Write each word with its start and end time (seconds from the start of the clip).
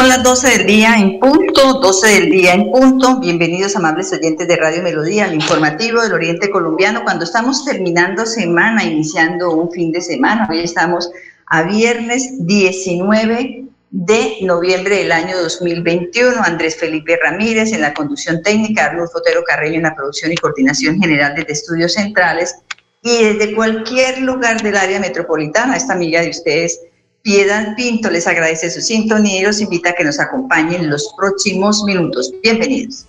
Son 0.00 0.08
las 0.08 0.22
12 0.22 0.48
del 0.56 0.66
día 0.66 0.96
en 0.96 1.20
punto, 1.20 1.74
12 1.74 2.08
del 2.08 2.30
día 2.30 2.54
en 2.54 2.70
punto. 2.72 3.20
Bienvenidos 3.20 3.76
amables 3.76 4.10
oyentes 4.14 4.48
de 4.48 4.56
Radio 4.56 4.82
Melodía, 4.82 5.26
al 5.26 5.34
informativo 5.34 6.00
del 6.00 6.14
Oriente 6.14 6.48
Colombiano. 6.48 7.04
Cuando 7.04 7.24
estamos 7.24 7.66
terminando 7.66 8.24
semana, 8.24 8.82
iniciando 8.82 9.52
un 9.52 9.70
fin 9.70 9.92
de 9.92 10.00
semana, 10.00 10.48
hoy 10.50 10.60
estamos 10.60 11.12
a 11.44 11.64
viernes 11.64 12.46
19 12.46 13.64
de 13.90 14.38
noviembre 14.40 14.96
del 14.96 15.12
año 15.12 15.36
2021. 15.36 16.44
Andrés 16.44 16.76
Felipe 16.76 17.18
Ramírez 17.22 17.74
en 17.74 17.82
la 17.82 17.92
conducción 17.92 18.42
técnica, 18.42 18.86
Arnulfo 18.86 19.18
Fotero 19.18 19.44
Carreño 19.44 19.76
en 19.76 19.82
la 19.82 19.94
producción 19.94 20.32
y 20.32 20.36
coordinación 20.36 20.98
general 20.98 21.34
desde 21.36 21.52
Estudios 21.52 21.92
Centrales 21.92 22.54
y 23.02 23.22
desde 23.22 23.54
cualquier 23.54 24.22
lugar 24.22 24.62
del 24.62 24.78
área 24.78 24.98
metropolitana, 24.98 25.76
esta 25.76 25.92
amiga 25.92 26.22
de 26.22 26.30
ustedes 26.30 26.80
Piedad 27.22 27.74
Pinto 27.76 28.08
les 28.08 28.26
agradece 28.26 28.70
su 28.70 28.80
sintonía 28.80 29.40
y 29.40 29.42
los 29.42 29.60
invita 29.60 29.90
a 29.90 29.92
que 29.92 30.04
nos 30.04 30.18
acompañen 30.18 30.84
en 30.84 30.90
los 30.90 31.12
próximos 31.18 31.84
minutos. 31.84 32.32
Bienvenidos. 32.42 33.04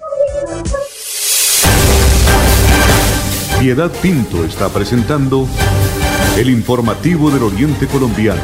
Piedad 3.57 3.89
Pinto 4.01 4.43
está 4.43 4.67
presentando 4.67 5.47
el 6.37 6.49
informativo 6.49 7.31
del 7.31 7.43
Oriente 7.43 7.87
Colombiano. 7.87 8.41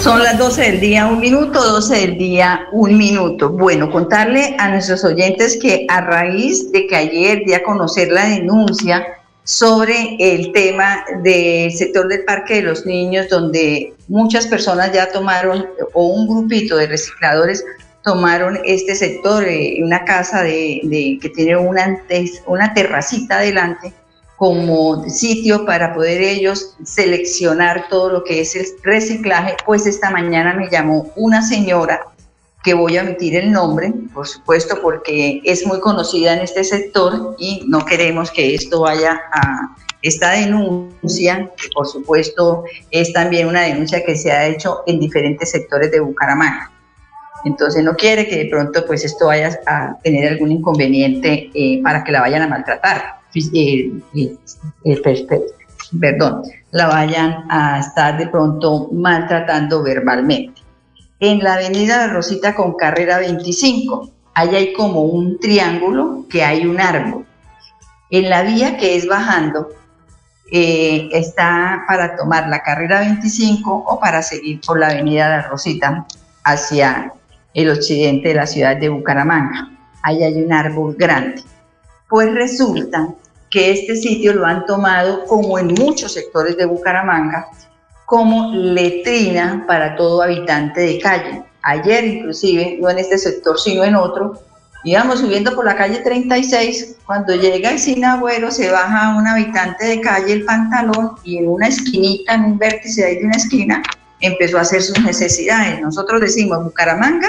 Son 0.00 0.22
las 0.22 0.38
12 0.38 0.62
del 0.62 0.80
día, 0.80 1.06
un 1.08 1.20
minuto, 1.20 1.62
12 1.62 1.94
del 1.94 2.16
día, 2.16 2.68
un 2.72 2.96
minuto. 2.96 3.50
Bueno, 3.50 3.90
contarle 3.90 4.56
a 4.58 4.70
nuestros 4.70 5.04
oyentes 5.04 5.58
que 5.60 5.84
a 5.90 6.00
raíz 6.00 6.72
de 6.72 6.86
que 6.86 6.96
ayer 6.96 7.42
di 7.44 7.52
a 7.52 7.62
conocer 7.62 8.10
la 8.10 8.26
denuncia 8.26 9.17
sobre 9.48 10.18
el 10.20 10.52
tema 10.52 11.06
del 11.22 11.72
sector 11.72 12.06
del 12.06 12.22
Parque 12.24 12.56
de 12.56 12.62
los 12.64 12.84
Niños, 12.84 13.30
donde 13.30 13.94
muchas 14.06 14.46
personas 14.46 14.92
ya 14.92 15.10
tomaron, 15.10 15.66
o 15.94 16.08
un 16.08 16.28
grupito 16.28 16.76
de 16.76 16.86
recicladores 16.86 17.64
tomaron 18.04 18.60
este 18.66 18.94
sector, 18.94 19.48
eh, 19.48 19.78
una 19.82 20.04
casa 20.04 20.42
de, 20.42 21.18
que 21.22 21.30
tiene 21.30 21.56
una, 21.56 21.98
una 22.46 22.74
terracita 22.74 23.38
adelante 23.38 23.94
como 24.36 25.08
sitio 25.08 25.64
para 25.64 25.94
poder 25.94 26.20
ellos 26.20 26.76
seleccionar 26.84 27.88
todo 27.88 28.10
lo 28.10 28.24
que 28.24 28.42
es 28.42 28.54
el 28.54 28.66
reciclaje, 28.82 29.56
pues 29.64 29.86
esta 29.86 30.10
mañana 30.10 30.52
me 30.52 30.68
llamó 30.68 31.10
una 31.16 31.40
señora 31.40 32.02
que 32.62 32.74
voy 32.74 32.96
a 32.96 33.02
omitir 33.02 33.36
el 33.36 33.52
nombre, 33.52 33.92
por 34.12 34.26
supuesto, 34.26 34.80
porque 34.82 35.40
es 35.44 35.66
muy 35.66 35.80
conocida 35.80 36.34
en 36.34 36.40
este 36.40 36.64
sector 36.64 37.36
y 37.38 37.64
no 37.68 37.84
queremos 37.84 38.30
que 38.30 38.54
esto 38.54 38.80
vaya 38.80 39.20
a 39.32 39.76
esta 40.02 40.32
denuncia, 40.32 41.50
que 41.56 41.68
por 41.74 41.86
supuesto 41.86 42.64
es 42.90 43.12
también 43.12 43.48
una 43.48 43.62
denuncia 43.62 44.04
que 44.04 44.16
se 44.16 44.32
ha 44.32 44.46
hecho 44.46 44.82
en 44.86 45.00
diferentes 45.00 45.50
sectores 45.50 45.90
de 45.90 46.00
Bucaramanga. 46.00 46.70
Entonces 47.44 47.84
no 47.84 47.94
quiere 47.94 48.28
que 48.28 48.36
de 48.36 48.46
pronto 48.46 48.84
pues 48.86 49.04
esto 49.04 49.26
vaya 49.26 49.58
a 49.66 49.96
tener 50.02 50.28
algún 50.28 50.50
inconveniente 50.50 51.50
eh, 51.54 51.80
para 51.82 52.02
que 52.02 52.12
la 52.12 52.20
vayan 52.20 52.42
a 52.42 52.48
maltratar, 52.48 53.18
eh, 53.54 53.92
eh, 54.14 54.36
perdón, 56.00 56.42
la 56.72 56.88
vayan 56.88 57.44
a 57.48 57.78
estar 57.78 58.18
de 58.18 58.26
pronto 58.26 58.88
maltratando 58.92 59.82
verbalmente 59.82 60.67
en 61.20 61.40
la 61.40 61.54
avenida 61.54 62.06
de 62.06 62.12
Rosita 62.12 62.54
con 62.54 62.74
carrera 62.74 63.18
25. 63.18 64.10
Ahí 64.34 64.54
hay 64.54 64.72
como 64.72 65.02
un 65.02 65.38
triángulo 65.38 66.26
que 66.30 66.44
hay 66.44 66.66
un 66.66 66.80
árbol. 66.80 67.26
En 68.10 68.30
la 68.30 68.42
vía 68.42 68.76
que 68.76 68.96
es 68.96 69.06
bajando, 69.06 69.68
eh, 70.50 71.08
está 71.12 71.84
para 71.86 72.16
tomar 72.16 72.48
la 72.48 72.62
carrera 72.62 73.00
25 73.00 73.84
o 73.86 74.00
para 74.00 74.22
seguir 74.22 74.60
por 74.66 74.78
la 74.78 74.88
avenida 74.88 75.28
de 75.28 75.42
Rosita 75.42 76.06
hacia 76.44 77.12
el 77.52 77.70
occidente 77.70 78.28
de 78.28 78.34
la 78.34 78.46
ciudad 78.46 78.76
de 78.76 78.88
Bucaramanga. 78.88 79.70
Ahí 80.02 80.22
hay 80.22 80.42
un 80.42 80.52
árbol 80.52 80.94
grande. 80.96 81.42
Pues 82.08 82.32
resulta 82.32 83.08
que 83.50 83.72
este 83.72 83.96
sitio 83.96 84.32
lo 84.34 84.46
han 84.46 84.64
tomado, 84.64 85.24
como 85.26 85.58
en 85.58 85.74
muchos 85.74 86.12
sectores 86.14 86.56
de 86.56 86.66
Bucaramanga, 86.66 87.48
como 88.08 88.54
letrina 88.54 89.64
para 89.66 89.94
todo 89.94 90.22
habitante 90.22 90.80
de 90.80 90.98
calle. 90.98 91.42
Ayer 91.60 92.04
inclusive, 92.04 92.78
no 92.80 92.88
en 92.88 93.00
este 93.00 93.18
sector, 93.18 93.60
sino 93.60 93.84
en 93.84 93.96
otro, 93.96 94.40
íbamos 94.82 95.20
subiendo 95.20 95.54
por 95.54 95.66
la 95.66 95.76
calle 95.76 95.98
36, 95.98 96.96
cuando 97.04 97.34
llega 97.34 97.70
el 97.70 97.78
sinagüero 97.78 98.50
se 98.50 98.70
baja 98.70 99.14
un 99.14 99.26
habitante 99.26 99.84
de 99.84 100.00
calle 100.00 100.32
el 100.32 100.46
pantalón 100.46 101.16
y 101.22 101.36
en 101.36 101.48
una 101.48 101.68
esquinita, 101.68 102.32
en 102.32 102.44
un 102.44 102.58
vértice 102.58 103.04
de 103.04 103.26
una 103.26 103.36
esquina, 103.36 103.82
empezó 104.20 104.56
a 104.56 104.62
hacer 104.62 104.80
sus 104.80 104.98
necesidades. 105.04 105.78
Nosotros 105.82 106.22
decimos, 106.22 106.64
Bucaramanga 106.64 107.28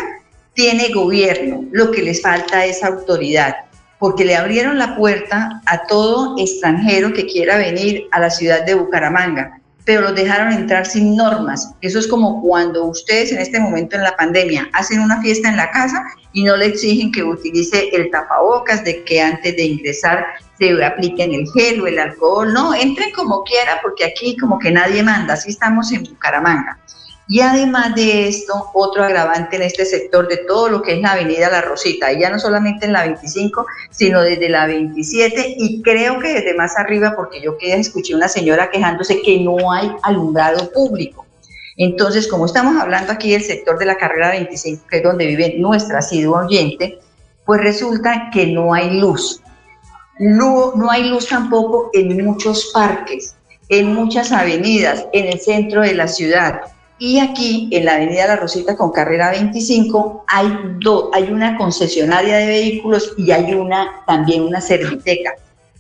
tiene 0.54 0.94
gobierno, 0.94 1.66
lo 1.74 1.92
que 1.92 2.04
les 2.04 2.22
falta 2.22 2.64
es 2.64 2.86
autoridad, 2.86 3.54
porque 4.00 4.24
le 4.24 4.38
abrieron 4.38 4.78
la 4.78 4.96
puerta 4.96 5.62
a 5.66 5.88
todo 5.88 6.36
extranjero 6.38 7.12
que 7.12 7.26
quiera 7.26 7.58
venir 7.58 8.08
a 8.12 8.22
la 8.22 8.30
ciudad 8.30 8.66
de 8.66 8.76
Bucaramanga 8.76 9.60
pero 9.90 10.02
los 10.02 10.14
dejaron 10.14 10.54
entrar 10.54 10.86
sin 10.86 11.16
normas. 11.16 11.74
Eso 11.82 11.98
es 11.98 12.06
como 12.06 12.44
cuando 12.44 12.86
ustedes 12.86 13.32
en 13.32 13.40
este 13.40 13.60
momento 13.60 13.96
en 13.96 14.04
la 14.04 14.16
pandemia 14.16 14.70
hacen 14.74 15.00
una 15.00 15.20
fiesta 15.20 15.50
en 15.50 15.58
la 15.58 15.72
casa 15.72 16.06
y 16.32 16.44
no 16.44 16.56
le 16.56 16.68
exigen 16.68 17.12
que 17.12 17.24
utilice 17.24 17.90
el 17.92 18.12
tapabocas, 18.12 18.84
de 18.84 19.04
que 19.04 19.20
antes 19.20 19.56
de 19.56 19.64
ingresar 19.64 20.28
se 20.60 20.86
apliquen 20.86 21.34
el 21.34 21.48
gel 21.56 21.82
o 21.82 21.88
el 21.88 21.98
alcohol. 21.98 22.54
No, 22.54 22.76
entren 22.76 23.10
como 23.14 23.44
quiera 23.44 23.80
porque 23.82 24.06
aquí 24.06 24.38
como 24.38 24.60
que 24.60 24.70
nadie 24.70 25.02
manda. 25.02 25.34
Así 25.34 25.50
estamos 25.50 25.92
en 25.92 26.04
Bucaramanga. 26.04 26.78
Y 27.32 27.42
además 27.42 27.94
de 27.94 28.28
esto, 28.28 28.72
otro 28.74 29.04
agravante 29.04 29.58
en 29.58 29.62
este 29.62 29.86
sector 29.86 30.28
de 30.28 30.38
todo 30.38 30.68
lo 30.68 30.82
que 30.82 30.94
es 30.94 31.00
la 31.00 31.12
avenida 31.12 31.52
La 31.52 31.62
Rosita, 31.62 32.12
y 32.12 32.22
ya 32.22 32.32
no 32.32 32.40
solamente 32.40 32.88
en 32.88 32.94
la 32.94 33.04
25, 33.04 33.68
sino 33.92 34.22
desde 34.24 34.50
la 34.50 34.66
27 34.66 35.58
y 35.60 35.84
creo 35.84 36.20
que 36.20 36.34
desde 36.34 36.56
más 36.56 36.76
arriba, 36.76 37.14
porque 37.16 37.40
yo 37.40 37.56
que 37.60 37.76
escuché 37.76 38.16
una 38.16 38.28
señora 38.28 38.72
quejándose 38.72 39.22
que 39.22 39.40
no 39.42 39.72
hay 39.72 39.92
alumbrado 40.02 40.72
público. 40.72 41.28
Entonces, 41.78 42.28
como 42.28 42.48
estamos 42.48 42.82
hablando 42.82 43.12
aquí 43.12 43.32
del 43.32 43.44
sector 43.44 43.78
de 43.78 43.86
la 43.86 43.98
carrera 43.98 44.32
25, 44.32 44.88
que 44.90 44.98
es 44.98 45.04
donde 45.04 45.28
vive 45.28 45.54
nuestra 45.60 46.00
asidua 46.00 46.46
oyente, 46.48 46.98
pues 47.46 47.62
resulta 47.62 48.32
que 48.34 48.48
no 48.48 48.74
hay 48.74 49.00
luz. 49.00 49.40
No, 50.18 50.74
no 50.76 50.90
hay 50.90 51.08
luz 51.08 51.28
tampoco 51.28 51.92
en 51.94 52.26
muchos 52.26 52.72
parques, 52.74 53.36
en 53.70 53.94
muchas 53.94 54.32
avenidas, 54.32 55.06
en 55.14 55.28
el 55.28 55.40
centro 55.40 55.82
de 55.82 55.94
la 55.94 56.08
ciudad 56.08 56.62
y 57.00 57.20
aquí, 57.20 57.70
en 57.72 57.86
la 57.86 57.96
Avenida 57.96 58.28
La 58.28 58.36
Rosita 58.36 58.76
con 58.76 58.92
carrera 58.92 59.32
25, 59.32 60.26
hay, 60.28 60.54
hay 61.14 61.32
una 61.32 61.58
concesionaria 61.58 62.36
de 62.36 62.48
vehículos 62.48 63.14
y 63.18 63.32
hay 63.32 63.54
una, 63.54 64.04
también 64.06 64.44
una 64.44 64.60
serviteca. 64.60 65.34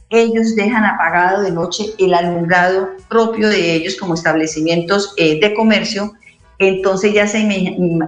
Ellos 0.10 0.56
dejan 0.56 0.86
apagado 0.86 1.44
de 1.44 1.52
noche 1.52 1.88
el 2.00 2.14
alumbrado 2.14 2.92
propio 3.10 3.50
de 3.50 3.76
ellos 3.76 3.98
como 3.98 4.14
establecimientos 4.14 5.14
eh, 5.18 5.42
de 5.42 5.54
comercio. 5.54 6.14
Entonces 6.58 7.14
ya 7.14 7.28
se 7.28 7.40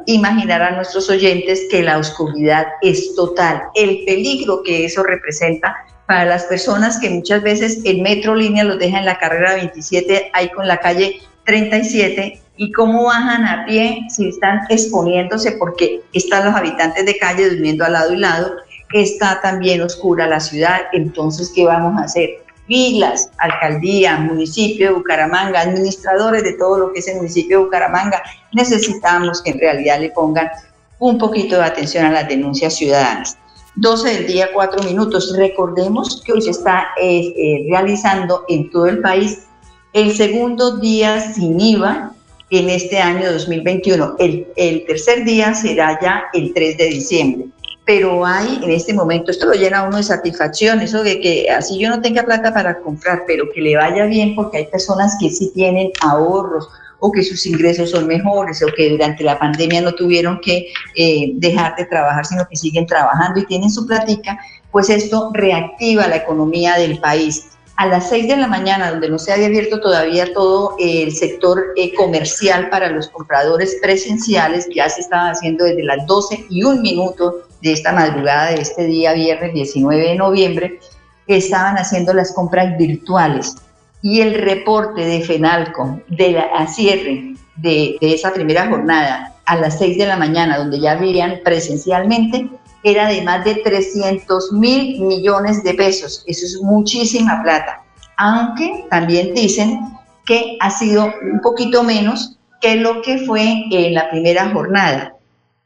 imaginarán 0.06 0.78
nuestros 0.78 1.10
oyentes 1.10 1.64
que 1.70 1.84
la 1.84 1.98
oscuridad 1.98 2.66
es 2.82 3.14
total. 3.16 3.64
El 3.76 4.06
peligro 4.06 4.64
que 4.64 4.86
eso 4.86 5.04
representa 5.04 5.76
para 6.08 6.26
las 6.26 6.46
personas 6.46 6.98
que 6.98 7.10
muchas 7.10 7.44
veces 7.44 7.82
el 7.84 8.02
metro 8.02 8.36
línea 8.36 8.64
los 8.64 8.80
deja 8.80 9.00
en 9.00 9.06
la 9.06 9.20
carrera 9.20 9.56
27, 9.56 10.32
ahí 10.34 10.50
con 10.50 10.68
la 10.68 10.78
calle 10.78 11.20
37 11.46 12.42
y 12.62 12.72
cómo 12.74 13.06
bajan 13.06 13.44
a 13.44 13.66
pie 13.66 14.06
si 14.08 14.30
están 14.30 14.60
exponiéndose 14.70 15.54
porque 15.54 16.04
están 16.14 16.46
los 16.46 16.54
habitantes 16.54 17.04
de 17.08 17.18
calle 17.18 17.50
durmiendo 17.50 17.84
al 17.84 17.94
lado 17.94 18.14
y 18.14 18.18
lado, 18.18 18.52
está 18.94 19.42
también 19.42 19.82
oscura 19.82 20.28
la 20.28 20.40
ciudad, 20.40 20.82
entonces 20.94 21.52
¿qué 21.56 21.66
vamos 21.66 22.00
a 22.00 22.04
hacer? 22.04 22.30
Filas, 22.68 23.32
alcaldía, 23.40 24.16
municipio 24.18 24.90
de 24.90 24.94
Bucaramanga, 24.94 25.62
administradores 25.62 26.44
de 26.44 26.54
todo 26.54 26.78
lo 26.78 26.94
que 26.94 27.00
es 27.00 27.08
el 27.08 27.16
municipio 27.16 27.58
de 27.58 27.64
Bucaramanga, 27.64 28.22
necesitamos 28.54 29.42
que 29.42 29.50
en 29.50 29.60
realidad 29.60 30.00
le 30.00 30.12
pongan 30.12 30.52
un 31.00 31.18
poquito 31.18 31.56
de 31.56 31.64
atención 31.64 32.06
a 32.06 32.12
las 32.12 32.28
denuncias 32.28 32.76
ciudadanas. 32.76 33.40
12 33.78 34.08
del 34.08 34.28
día, 34.28 34.50
4 34.54 34.84
minutos. 34.84 35.34
Recordemos 35.36 36.22
que 36.24 36.34
hoy 36.34 36.44
se 36.44 36.52
está 36.52 36.90
eh, 37.02 37.34
eh, 37.36 37.66
realizando 37.72 38.46
en 38.50 38.70
todo 38.70 38.86
el 38.86 39.00
país 39.00 39.48
el 39.94 40.16
segundo 40.16 40.78
día 40.78 41.20
sin 41.34 41.60
IVA 41.60 42.14
en 42.52 42.70
este 42.70 43.00
año 43.00 43.32
2021. 43.32 44.16
El, 44.20 44.48
el 44.56 44.86
tercer 44.86 45.26
día 45.26 45.54
será 45.56 46.00
ya 46.02 46.26
el 46.34 46.54
3 46.54 46.78
de 46.78 46.86
diciembre 46.86 47.46
pero 47.84 48.26
hay 48.26 48.60
en 48.64 48.72
este 48.72 48.94
momento, 48.94 49.32
esto 49.32 49.48
lo 49.48 49.54
llena 49.54 49.84
uno 49.84 49.98
de 49.98 50.04
satisfacción, 50.04 50.82
eso 50.82 51.04
de 51.04 51.20
que 51.20 51.50
así 51.50 51.80
yo 51.80 51.90
no 51.90 52.00
tenga 52.00 52.24
plata 52.24 52.54
para 52.54 52.80
comprar, 52.80 53.24
pero 53.26 53.50
que 53.54 53.60
le 53.60 53.76
vaya 53.76 54.06
bien 54.06 54.36
porque 54.36 54.60
hay 54.60 54.66
personas 54.68 55.18
que 55.20 55.30
sí 55.30 55.52
tienen 55.54 55.90
ahorros 56.02 56.70
o 57.00 57.12
que 57.12 57.24
sus 57.24 57.46
ingresos 57.48 57.90
son 57.90 58.08
mejores 58.08 58.64
o 58.64 58.68
que 58.68 58.90
durante 58.90 59.24
la 59.24 59.38
pandemia 59.38 59.82
no 59.82 59.94
tuvieron 59.94 60.40
que 60.40 60.68
eh, 60.96 61.32
dejar 61.36 61.76
de 61.76 61.86
trabajar, 61.86 62.26
sino 62.26 62.48
que 62.48 62.56
siguen 62.56 62.86
trabajando 62.86 63.40
y 63.40 63.46
tienen 63.46 63.72
su 63.72 63.86
platica, 63.88 64.40
pues 64.72 64.90
esto 64.90 65.32
reactiva 65.34 66.08
la 66.08 66.18
economía 66.18 66.78
del 66.78 67.00
país. 67.00 67.50
A 67.82 67.88
las 67.88 68.10
6 68.10 68.28
de 68.28 68.38
la 68.38 68.46
mañana, 68.46 68.92
donde 68.92 69.10
no 69.10 69.18
se 69.18 69.34
había 69.34 69.48
abierto 69.48 69.80
todavía 69.80 70.32
todo 70.36 70.76
el 70.78 71.12
sector 71.16 71.74
eh, 71.76 71.96
comercial 71.96 72.70
para 72.70 72.92
los 72.92 73.08
compradores 73.08 73.80
presenciales, 73.82 74.70
ya 74.72 74.88
se 74.88 75.02
estaba 75.02 75.32
haciendo 75.32 75.66
desde 75.66 75.82
las 75.82 76.06
12 76.06 76.46
y 76.48 76.62
un 76.62 76.84
minuto 76.84 77.48
de 77.60 77.74
esta 77.74 77.92
madrugada 77.92 78.52
de 78.52 78.62
este 78.62 78.86
día, 78.86 79.14
viernes 79.14 79.56
19 79.56 80.10
de 80.10 80.16
noviembre, 80.16 80.80
estaban 81.26 81.76
haciendo 81.76 82.14
las 82.14 82.34
compras 82.34 82.78
virtuales. 82.78 83.56
Y 84.04 84.22
el 84.22 84.36
reporte 84.36 85.04
de 85.04 85.22
FENALCO 85.22 86.02
de 86.08 86.34
la 86.34 86.68
cierre 86.68 87.34
de, 87.56 87.98
esa 88.00 88.32
primera 88.32 88.68
jornada 88.68 89.34
a 89.44 89.56
las 89.56 89.80
6 89.80 89.98
de 89.98 90.06
la 90.06 90.18
mañana, 90.18 90.60
donde 90.60 90.80
ya 90.80 90.94
vivían 90.98 91.40
presencialmente, 91.44 92.48
era 92.84 93.08
de 93.08 93.22
más 93.22 93.46
de 93.46 93.56
300 93.56 94.54
mil 94.54 95.02
millones 95.02 95.64
de 95.64 95.74
pesos. 95.74 96.24
Eso 96.28 96.46
es 96.46 96.60
muchísima 96.62 97.42
plata. 97.44 97.84
Aunque 98.18 98.86
también 98.90 99.34
dicen 99.34 99.80
que 100.26 100.58
ha 100.60 100.70
sido 100.70 101.14
un 101.22 101.42
poquito 101.42 101.84
menos 101.84 102.38
que 102.62 102.76
lo 102.76 103.02
que 103.02 103.20
fue 103.20 103.66
en 103.72 103.94
la 103.94 104.10
primera 104.10 104.50
jornada. 104.52 105.16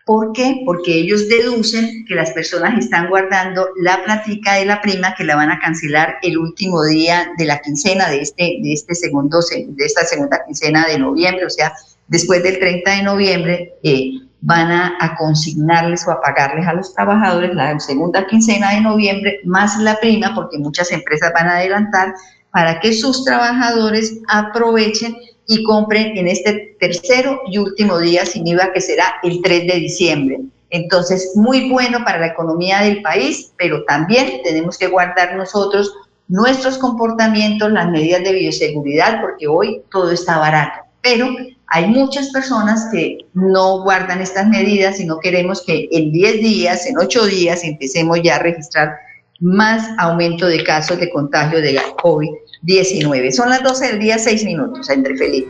¿Por 0.05 0.33
qué? 0.33 0.61
Porque 0.65 0.99
ellos 0.99 1.27
deducen 1.27 2.05
que 2.07 2.13
las 2.13 2.31
personas 2.31 2.77
están 2.77 3.09
guardando 3.09 3.67
la 3.81 4.03
platica 4.03 4.53
de 4.53 4.65
la 4.65 4.79
prima 4.79 5.15
que 5.17 5.23
la 5.23 5.35
van 5.35 5.49
a 5.49 5.59
cancelar 5.59 6.17
el 6.21 6.37
último 6.37 6.83
día 6.83 7.27
de 7.39 7.45
la 7.45 7.59
quincena 7.59 8.09
de 8.09 8.21
este, 8.21 8.59
de 8.61 8.73
este 8.73 8.93
segundo, 8.93 9.39
de 9.49 9.85
esta 9.85 10.05
segunda 10.05 10.45
quincena 10.45 10.85
de 10.87 10.99
noviembre, 10.99 11.45
o 11.45 11.49
sea, 11.49 11.73
después 12.07 12.43
del 12.43 12.59
30 12.59 12.91
de 12.91 13.03
noviembre, 13.03 13.73
eh, 13.81 14.11
van 14.45 14.71
a, 14.71 14.95
a, 14.99 15.15
consignarles 15.15 16.07
o 16.07 16.11
a 16.11 16.21
pagarles 16.21 16.67
a 16.67 16.73
los 16.73 16.93
trabajadores 16.93 17.55
la 17.55 17.79
segunda 17.79 18.27
quincena 18.27 18.75
de 18.75 18.81
noviembre 18.81 19.39
más 19.43 19.77
la 19.79 19.99
prima, 19.99 20.33
porque 20.35 20.59
muchas 20.59 20.91
empresas 20.91 21.31
van 21.33 21.47
a 21.47 21.57
adelantar 21.57 22.13
para 22.51 22.79
que 22.79 22.93
sus 22.93 23.25
trabajadores 23.25 24.19
aprovechen 24.27 25.17
y 25.47 25.63
compren 25.63 26.15
en 26.15 26.27
este 26.27 26.75
tercero 26.79 27.41
y 27.47 27.57
último 27.57 27.97
día 27.97 28.25
sin 28.25 28.47
IVA 28.47 28.71
que 28.71 28.81
será 28.81 29.15
el 29.23 29.41
3 29.41 29.67
de 29.67 29.79
diciembre. 29.79 30.39
Entonces, 30.69 31.31
muy 31.35 31.69
bueno 31.69 32.03
para 32.03 32.19
la 32.19 32.27
economía 32.27 32.81
del 32.81 33.01
país, 33.01 33.51
pero 33.57 33.83
también 33.85 34.41
tenemos 34.43 34.77
que 34.77 34.87
guardar 34.87 35.35
nosotros 35.35 35.91
nuestros 36.27 36.77
comportamientos, 36.77 37.71
las 37.71 37.89
medidas 37.89 38.23
de 38.23 38.33
bioseguridad, 38.33 39.21
porque 39.21 39.47
hoy 39.47 39.81
todo 39.91 40.11
está 40.11 40.37
barato. 40.37 40.81
Pero 41.01 41.27
hay 41.67 41.87
muchas 41.87 42.29
personas 42.29 42.87
que 42.91 43.19
no 43.33 43.81
guardan 43.83 44.21
estas 44.21 44.47
medidas 44.47 44.99
y 44.99 45.05
no 45.05 45.19
queremos 45.19 45.63
que 45.65 45.87
en 45.91 46.11
10 46.11 46.41
días, 46.41 46.85
en 46.85 46.97
8 46.97 47.25
días, 47.25 47.63
empecemos 47.63 48.19
ya 48.23 48.35
a 48.35 48.39
registrar 48.39 48.95
más 49.39 49.87
aumento 49.97 50.47
de 50.47 50.63
casos 50.63 50.99
de 50.99 51.09
contagio 51.09 51.61
de 51.61 51.79
COVID 52.01 52.29
19. 52.61 53.31
Son 53.31 53.49
las 53.49 53.63
12 53.63 53.87
del 53.87 53.99
día, 53.99 54.17
6 54.17 54.45
minutos, 54.45 54.89
entre 54.89 55.15
Felipe. 55.15 55.49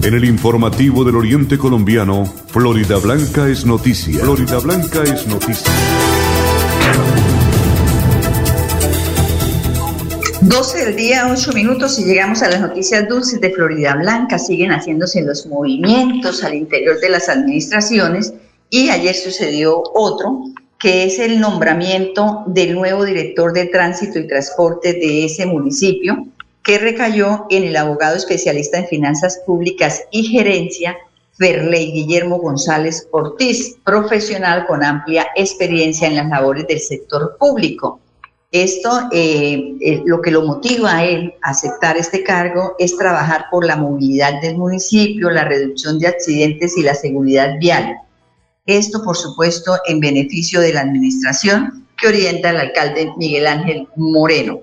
En 0.00 0.14
el 0.14 0.24
informativo 0.24 1.02
del 1.02 1.16
Oriente 1.16 1.58
Colombiano, 1.58 2.32
Florida 2.52 2.98
Blanca 2.98 3.48
es 3.48 3.66
noticia. 3.66 4.20
Florida 4.20 4.60
Blanca 4.60 5.02
es 5.02 5.26
noticia. 5.26 5.72
12 10.48 10.86
del 10.86 10.96
día, 10.96 11.28
8 11.30 11.52
minutos 11.52 11.98
y 11.98 12.04
llegamos 12.04 12.42
a 12.42 12.48
las 12.48 12.62
noticias 12.62 13.06
dulces 13.06 13.38
de 13.38 13.50
Florida 13.50 13.94
Blanca. 13.96 14.38
Siguen 14.38 14.70
haciéndose 14.70 15.20
los 15.20 15.46
movimientos 15.46 16.42
al 16.42 16.54
interior 16.54 16.98
de 17.00 17.10
las 17.10 17.28
administraciones 17.28 18.32
y 18.70 18.88
ayer 18.88 19.14
sucedió 19.14 19.82
otro, 19.92 20.44
que 20.78 21.04
es 21.04 21.18
el 21.18 21.38
nombramiento 21.38 22.44
del 22.46 22.74
nuevo 22.74 23.04
director 23.04 23.52
de 23.52 23.66
tránsito 23.66 24.18
y 24.18 24.26
transporte 24.26 24.94
de 24.94 25.26
ese 25.26 25.44
municipio, 25.44 26.26
que 26.64 26.78
recayó 26.78 27.44
en 27.50 27.64
el 27.64 27.76
abogado 27.76 28.16
especialista 28.16 28.78
en 28.78 28.88
finanzas 28.88 29.42
públicas 29.44 30.04
y 30.10 30.22
gerencia, 30.24 30.96
Ferley 31.36 31.92
Guillermo 31.92 32.38
González 32.38 33.06
Ortiz, 33.10 33.76
profesional 33.84 34.66
con 34.66 34.82
amplia 34.82 35.26
experiencia 35.36 36.08
en 36.08 36.16
las 36.16 36.28
labores 36.30 36.66
del 36.66 36.80
sector 36.80 37.36
público. 37.38 38.00
Esto, 38.50 39.08
eh, 39.12 39.76
eh, 39.82 40.02
lo 40.06 40.22
que 40.22 40.30
lo 40.30 40.42
motiva 40.42 40.96
a 40.96 41.04
él 41.04 41.34
a 41.42 41.50
aceptar 41.50 41.98
este 41.98 42.22
cargo 42.24 42.76
es 42.78 42.96
trabajar 42.96 43.44
por 43.50 43.66
la 43.66 43.76
movilidad 43.76 44.40
del 44.40 44.56
municipio, 44.56 45.28
la 45.28 45.44
reducción 45.44 45.98
de 45.98 46.08
accidentes 46.08 46.78
y 46.78 46.82
la 46.82 46.94
seguridad 46.94 47.58
vial. 47.60 47.98
Esto, 48.64 49.04
por 49.04 49.18
supuesto, 49.18 49.76
en 49.86 50.00
beneficio 50.00 50.62
de 50.62 50.72
la 50.72 50.80
administración 50.80 51.86
que 51.98 52.08
orienta 52.08 52.48
el 52.48 52.56
alcalde 52.56 53.12
Miguel 53.18 53.46
Ángel 53.46 53.86
Moreno. 53.96 54.60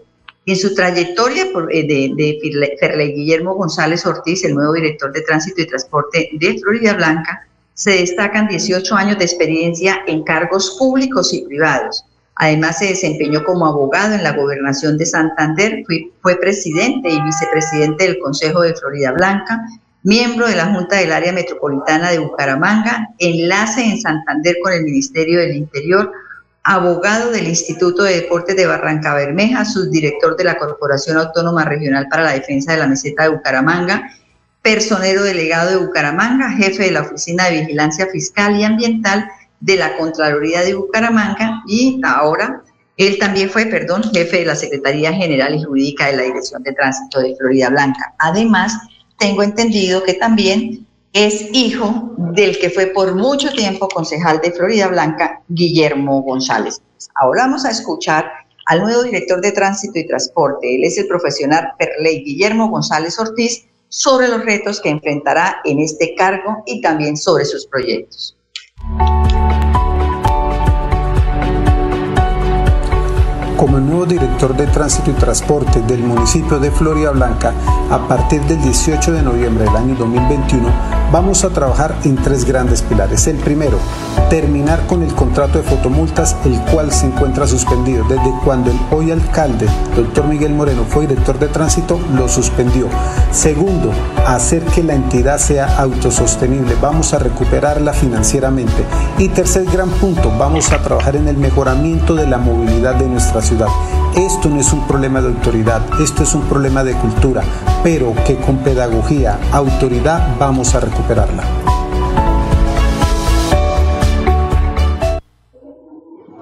En 0.48 0.56
su 0.56 0.74
trayectoria 0.74 1.44
eh, 1.44 1.88
de, 1.88 2.12
de 2.16 2.78
Ferley 2.80 3.14
Guillermo 3.14 3.54
González 3.54 4.04
Ortiz, 4.08 4.44
el 4.46 4.56
nuevo 4.56 4.74
director 4.74 5.14
de 5.14 5.22
Tránsito 5.22 5.62
y 5.62 5.68
Transporte 5.68 6.30
de 6.34 6.58
Florida 6.58 6.94
Blanca, 6.94 7.48
se 7.76 7.92
destacan 7.92 8.48
18 8.48 8.96
años 8.96 9.20
de 9.20 9.26
experiencia 9.26 10.04
en 10.08 10.24
cargos 10.24 10.76
públicos 10.80 11.32
y 11.34 11.44
privados 11.44 12.04
Además, 12.36 12.80
se 12.80 12.88
desempeñó 12.88 13.44
como 13.46 13.66
abogado 13.66 14.14
en 14.14 14.24
la 14.24 14.34
gobernación 14.34 14.98
de 14.98 15.06
Santander, 15.06 15.84
fue, 16.22 16.36
presidente 16.36 17.10
y 17.10 17.22
vicepresidente 17.22 18.06
del 18.06 18.20
Consejo 18.20 18.62
de 18.62 18.76
Florida 18.76 19.14
Blanca, 19.14 19.66
miembro 20.04 20.48
de 20.48 20.56
la 20.56 20.74
Junta 20.74 20.98
del 20.98 21.14
Área 21.14 21.32
Metropolitana 21.32 22.12
de 22.12 22.20
Bucaramanga, 22.20 23.10
enlace 23.20 23.86
en 23.86 24.02
Santander 24.02 24.58
con 24.62 24.74
el 24.74 24.84
Ministerio 24.84 25.40
del 25.40 25.56
Interior, 25.56 26.12
abogado 26.64 27.32
del 27.32 27.48
Instituto 27.48 28.04
de 28.04 28.16
Deportes 28.16 28.56
de 28.56 28.66
Barranca 28.66 29.14
Bermeja, 29.14 29.64
subdirector 29.64 30.36
de 30.36 30.44
la 30.44 30.58
Corporación 30.58 31.18
Autónoma 31.18 31.64
Regional 31.64 32.08
para 32.10 32.24
la 32.24 32.34
Defensa 32.34 32.74
de 32.74 32.80
la 32.80 32.88
Meseta 32.88 33.24
de 33.24 33.30
Bucaramanga, 33.30 34.12
personero 34.62 35.24
delegado 35.24 35.70
de 35.70 35.86
Bucaramanga, 35.86 36.52
jefe 36.52 36.86
de 36.86 36.92
la 36.92 37.02
Oficina 37.02 37.46
de 37.46 37.62
Vigilancia 37.62 38.08
Fiscal 38.08 38.60
y 38.60 38.64
Ambiental, 38.64 39.30
de 39.66 39.78
la 39.78 39.98
Contraloría 39.98 40.62
de 40.62 40.76
Bucaramanga 40.76 41.64
y 41.68 42.00
ahora 42.06 42.64
él 42.98 43.18
también 43.18 43.50
fue, 43.50 43.66
perdón, 43.66 44.04
jefe 44.04 44.38
de 44.38 44.46
la 44.46 44.56
Secretaría 44.56 45.12
General 45.12 45.54
y 45.56 45.64
Jurídica 45.64 46.06
de 46.06 46.18
la 46.18 46.24
Dirección 46.24 46.62
de 46.62 46.72
Tránsito 46.74 47.20
de 47.20 47.36
Florida 47.36 47.70
Blanca. 47.70 48.14
Además, 48.20 48.78
tengo 49.18 49.42
entendido 49.42 50.04
que 50.04 50.14
también 50.14 50.86
es 51.14 51.48
hijo 51.52 52.14
del 52.18 52.60
que 52.60 52.70
fue 52.70 52.88
por 52.88 53.16
mucho 53.16 53.52
tiempo 53.54 53.88
concejal 53.88 54.40
de 54.40 54.52
Florida 54.52 54.88
Blanca, 54.88 55.42
Guillermo 55.48 56.22
González. 56.22 56.80
Ahora 57.20 57.44
vamos 57.44 57.66
a 57.66 57.72
escuchar 57.72 58.32
al 58.68 58.82
nuevo 58.82 59.04
director 59.04 59.42
de 59.42 59.52
Tránsito 59.52 59.98
y 59.98 60.06
Transporte. 60.08 60.76
Él 60.76 60.84
es 60.84 60.98
el 61.00 61.08
profesional 61.08 61.74
Perley 61.80 62.24
Guillermo 62.24 62.70
González 62.70 63.18
Ortiz 63.18 63.66
sobre 63.90 64.28
los 64.28 64.46
retos 64.46 64.80
que 64.80 64.90
enfrentará 64.90 65.58
en 65.66 65.80
este 65.80 66.14
cargo 66.16 66.64
y 66.68 66.82
también 66.82 67.18
sobre 67.18 67.46
sus 67.46 67.66
proyectos. 67.66 68.38
Como 73.56 73.80
nuevo 73.80 74.06
director 74.06 74.56
de 74.56 74.68
Tránsito 74.68 75.12
y 75.12 75.14
Transporte 75.14 75.82
del 75.82 76.02
municipio 76.02 76.60
de 76.60 76.72
Florida 76.72 77.12
Blanca, 77.12 77.54
a 77.90 78.08
partir 78.08 78.42
del 78.42 78.62
18 78.62 79.14
de 79.14 79.22
noviembre 79.22 79.66
del 79.66 79.76
año 79.76 79.96
2021, 79.96 80.68
vamos 81.12 81.44
a 81.44 81.50
trabajar 81.50 81.96
en 82.04 82.16
tres 82.16 82.46
grandes 82.46 82.82
pilares. 82.82 83.28
El 83.28 83.38
primero, 83.38 83.78
terminar 84.30 84.86
con 84.88 85.04
el 85.04 85.14
contrato 85.14 85.58
de 85.58 85.64
fotomultas, 85.64 86.36
el 86.46 86.60
cual 86.72 86.92
se 86.92 87.08
encuentra 87.08 87.48
suspendido 87.48 88.06
desde 88.08 88.34
cuando 88.44 88.72
el 88.72 88.80
hoy 88.92 89.12
alcalde, 89.12 89.68
doctor 89.96 90.26
Miguel 90.26 90.54
Moreno, 90.54 90.84
fue 90.88 91.08
director 91.08 91.40
de 91.40 91.48
tránsito, 91.48 92.00
lo 92.16 92.28
suspendió. 92.28 92.88
Segundo, 93.32 93.92
hacer 94.28 94.64
que 94.64 94.84
la 94.84 94.96
entidad 94.96 95.38
sea 95.38 95.78
autosostenible, 95.78 96.76
vamos 96.82 97.14
a 97.14 97.20
recuperarla 97.20 97.94
financieramente. 97.94 98.84
Y 99.18 99.30
tercer 99.30 99.66
gran 99.66 99.90
punto, 99.90 100.32
vamos 100.38 100.72
a 100.72 100.82
trabajar 100.82 101.16
en 101.16 101.28
el 101.28 101.38
mejoramiento 101.38 102.16
de 102.16 102.28
la 102.28 102.38
movilidad 102.38 102.96
de 102.96 103.08
nuestra 103.08 103.42
ciudad. 103.42 103.68
Esto 104.16 104.48
no 104.48 104.62
es 104.62 104.72
un 104.72 104.88
problema 104.88 105.22
de 105.22 105.28
autoridad, 105.28 105.82
esto 106.02 106.24
es 106.24 106.34
un 106.34 106.48
problema 106.48 106.86
de 106.86 106.94
cultura, 106.94 107.44
pero 107.84 108.14
que 108.26 108.38
con 108.38 108.64
pedagogía, 108.64 109.38
autoridad 109.52 110.38
vamos 110.40 110.74
a 110.74 110.80
recuperarla. 110.80 111.44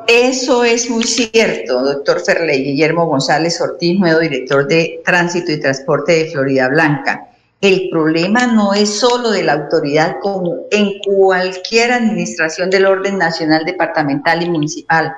Eso 0.07 0.63
es 0.63 0.87
muy 0.87 1.03
cierto, 1.03 1.81
doctor 1.83 2.21
Ferley 2.23 2.63
Guillermo 2.63 3.07
González 3.07 3.59
Ortiz, 3.59 3.99
nuevo 3.99 4.19
director 4.19 4.67
de 4.67 5.01
Tránsito 5.03 5.51
y 5.51 5.59
Transporte 5.59 6.11
de 6.11 6.25
Florida 6.29 6.69
Blanca. 6.69 7.27
El 7.59 7.89
problema 7.89 8.45
no 8.45 8.75
es 8.75 8.99
solo 8.99 9.31
de 9.31 9.41
la 9.41 9.53
autoridad 9.53 10.17
como 10.21 10.67
en 10.69 10.99
cualquier 11.03 11.91
administración 11.91 12.69
del 12.69 12.85
orden 12.85 13.17
nacional, 13.17 13.65
departamental 13.65 14.43
y 14.43 14.49
municipal. 14.51 15.11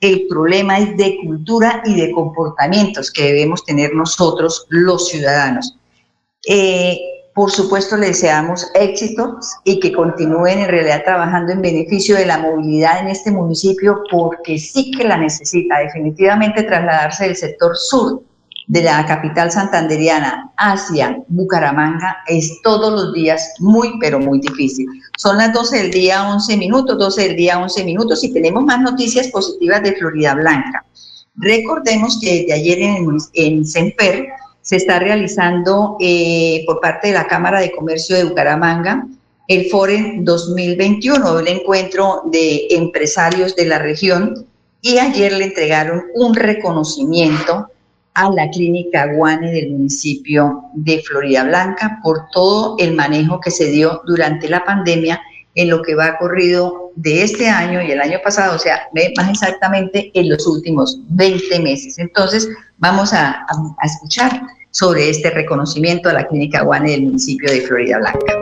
El 0.00 0.26
problema 0.28 0.78
es 0.78 0.96
de 0.96 1.18
cultura 1.24 1.82
y 1.84 1.94
de 1.94 2.12
comportamientos 2.12 3.10
que 3.10 3.24
debemos 3.24 3.64
tener 3.64 3.94
nosotros 3.94 4.66
los 4.70 5.08
ciudadanos. 5.08 5.76
Eh, 6.48 6.98
por 7.34 7.50
supuesto, 7.50 7.96
le 7.96 8.08
deseamos 8.08 8.70
éxitos 8.74 9.52
y 9.64 9.78
que 9.78 9.92
continúen 9.92 10.58
en 10.58 10.68
realidad 10.68 11.04
trabajando 11.04 11.52
en 11.52 11.62
beneficio 11.62 12.16
de 12.16 12.26
la 12.26 12.38
movilidad 12.38 13.00
en 13.00 13.08
este 13.08 13.30
municipio 13.30 14.02
porque 14.10 14.58
sí 14.58 14.90
que 14.90 15.04
la 15.04 15.16
necesita 15.16 15.78
definitivamente 15.78 16.62
trasladarse 16.64 17.24
del 17.24 17.36
sector 17.36 17.76
sur 17.76 18.22
de 18.70 18.82
la 18.82 19.04
capital 19.04 19.50
santanderiana 19.50 20.52
hacia 20.56 21.18
Bucaramanga 21.26 22.18
es 22.28 22.60
todos 22.62 22.92
los 22.92 23.12
días 23.12 23.54
muy, 23.58 23.98
pero 23.98 24.20
muy 24.20 24.38
difícil. 24.38 24.86
Son 25.18 25.38
las 25.38 25.52
12 25.52 25.76
del 25.76 25.90
día 25.90 26.30
11 26.30 26.56
minutos, 26.56 26.96
12 26.96 27.20
del 27.22 27.36
día 27.36 27.58
11 27.58 27.82
minutos 27.82 28.22
y 28.22 28.32
tenemos 28.32 28.64
más 28.64 28.80
noticias 28.80 29.26
positivas 29.26 29.82
de 29.82 29.96
Florida 29.96 30.34
Blanca. 30.34 30.84
Recordemos 31.34 32.20
que 32.20 32.42
desde 32.42 32.52
ayer 32.52 32.78
en, 32.78 33.18
en 33.34 33.66
Semper 33.66 34.28
se 34.62 34.76
está 34.76 35.00
realizando 35.00 35.96
eh, 35.98 36.62
por 36.64 36.80
parte 36.80 37.08
de 37.08 37.14
la 37.14 37.26
Cámara 37.26 37.58
de 37.58 37.72
Comercio 37.72 38.14
de 38.14 38.22
Bucaramanga 38.22 39.04
el 39.48 39.68
FOREN 39.68 40.24
2021, 40.24 41.40
el 41.40 41.48
encuentro 41.48 42.22
de 42.26 42.68
empresarios 42.70 43.56
de 43.56 43.66
la 43.66 43.80
región, 43.80 44.46
y 44.80 44.98
ayer 44.98 45.32
le 45.32 45.46
entregaron 45.46 46.04
un 46.14 46.34
reconocimiento 46.36 47.66
a 48.20 48.30
la 48.30 48.50
clínica 48.50 49.06
Guane 49.14 49.50
del 49.50 49.70
municipio 49.70 50.64
de 50.74 51.00
Florida 51.02 51.44
Blanca 51.44 51.98
por 52.02 52.28
todo 52.32 52.76
el 52.78 52.94
manejo 52.94 53.40
que 53.40 53.50
se 53.50 53.70
dio 53.70 54.02
durante 54.06 54.48
la 54.48 54.64
pandemia 54.64 55.20
en 55.54 55.70
lo 55.70 55.82
que 55.82 55.94
va 55.94 56.18
corrido 56.18 56.92
de 56.96 57.22
este 57.22 57.48
año 57.48 57.82
y 57.82 57.90
el 57.90 58.00
año 58.00 58.18
pasado, 58.22 58.56
o 58.56 58.58
sea, 58.58 58.88
más 59.16 59.30
exactamente 59.30 60.10
en 60.14 60.28
los 60.28 60.46
últimos 60.46 61.00
20 61.08 61.60
meses. 61.60 61.98
Entonces, 61.98 62.48
vamos 62.78 63.12
a, 63.12 63.46
a 63.48 63.86
escuchar 63.86 64.42
sobre 64.70 65.08
este 65.08 65.30
reconocimiento 65.30 66.08
a 66.08 66.12
la 66.12 66.26
Clínica 66.28 66.62
Guane 66.62 66.90
del 66.92 67.02
municipio 67.02 67.50
de 67.50 67.62
Florida 67.62 67.98
Blanca. 67.98 68.39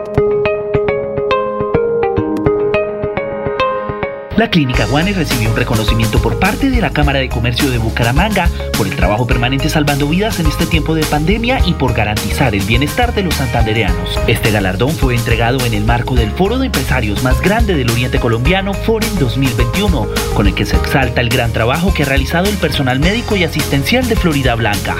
La 4.39 4.49
Clínica 4.49 4.85
Guane 4.85 5.11
recibió 5.11 5.49
un 5.49 5.57
reconocimiento 5.57 6.21
por 6.21 6.39
parte 6.39 6.69
de 6.69 6.79
la 6.79 6.91
Cámara 6.91 7.19
de 7.19 7.27
Comercio 7.27 7.69
de 7.69 7.77
Bucaramanga 7.77 8.47
por 8.77 8.87
el 8.87 8.95
trabajo 8.95 9.27
permanente 9.27 9.67
salvando 9.67 10.07
vidas 10.07 10.39
en 10.39 10.45
este 10.45 10.65
tiempo 10.65 10.95
de 10.95 11.03
pandemia 11.03 11.59
y 11.65 11.73
por 11.73 11.93
garantizar 11.93 12.55
el 12.55 12.63
bienestar 12.63 13.13
de 13.13 13.23
los 13.23 13.35
santandereanos. 13.35 14.17
Este 14.27 14.51
galardón 14.51 14.91
fue 14.91 15.13
entregado 15.13 15.65
en 15.65 15.73
el 15.73 15.83
marco 15.83 16.15
del 16.15 16.31
foro 16.31 16.57
de 16.57 16.67
empresarios 16.67 17.21
más 17.21 17.41
grande 17.41 17.75
del 17.75 17.89
Oriente 17.89 18.17
Colombiano, 18.17 18.73
Foren 18.73 19.13
2021, 19.19 20.07
con 20.33 20.47
el 20.47 20.55
que 20.55 20.65
se 20.65 20.77
exalta 20.77 21.19
el 21.19 21.27
gran 21.27 21.51
trabajo 21.51 21.93
que 21.93 22.03
ha 22.03 22.05
realizado 22.05 22.47
el 22.47 22.55
personal 22.55 23.01
médico 23.01 23.35
y 23.35 23.43
asistencial 23.43 24.07
de 24.07 24.15
Florida 24.15 24.55
Blanca. 24.55 24.95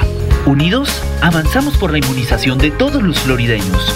Unidos, 0.48 1.02
avanzamos 1.22 1.78
por 1.78 1.94
la 1.94 2.00
inmunización 2.00 2.58
de 2.58 2.72
todos 2.72 3.02
los 3.02 3.18
florideños. 3.22 3.96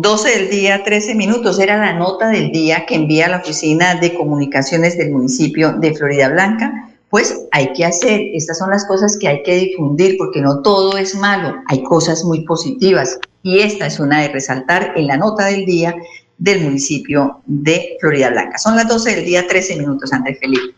12 0.00 0.30
del 0.30 0.48
día, 0.48 0.84
13 0.84 1.16
minutos, 1.16 1.58
era 1.58 1.76
la 1.76 1.92
nota 1.92 2.28
del 2.28 2.52
día 2.52 2.86
que 2.86 2.94
envía 2.94 3.28
la 3.28 3.38
Oficina 3.38 3.96
de 3.96 4.14
Comunicaciones 4.14 4.96
del 4.96 5.10
municipio 5.10 5.72
de 5.72 5.92
Florida 5.92 6.28
Blanca. 6.28 6.88
Pues 7.10 7.46
hay 7.50 7.72
que 7.72 7.84
hacer, 7.84 8.20
estas 8.32 8.58
son 8.58 8.70
las 8.70 8.86
cosas 8.86 9.16
que 9.18 9.26
hay 9.26 9.42
que 9.42 9.56
difundir, 9.56 10.16
porque 10.16 10.40
no 10.40 10.62
todo 10.62 10.96
es 10.98 11.16
malo, 11.16 11.52
hay 11.66 11.82
cosas 11.82 12.22
muy 12.22 12.42
positivas. 12.44 13.18
Y 13.42 13.58
esta 13.58 13.86
es 13.86 13.98
una 13.98 14.22
de 14.22 14.28
resaltar 14.28 14.92
en 14.94 15.08
la 15.08 15.16
nota 15.16 15.46
del 15.46 15.66
día 15.66 15.96
del 16.36 16.62
municipio 16.62 17.40
de 17.46 17.96
Florida 18.00 18.30
Blanca. 18.30 18.56
Son 18.58 18.76
las 18.76 18.86
12 18.86 19.16
del 19.16 19.24
día, 19.24 19.48
13 19.48 19.78
minutos, 19.78 20.12
Andrés 20.12 20.38
Felipe. 20.38 20.77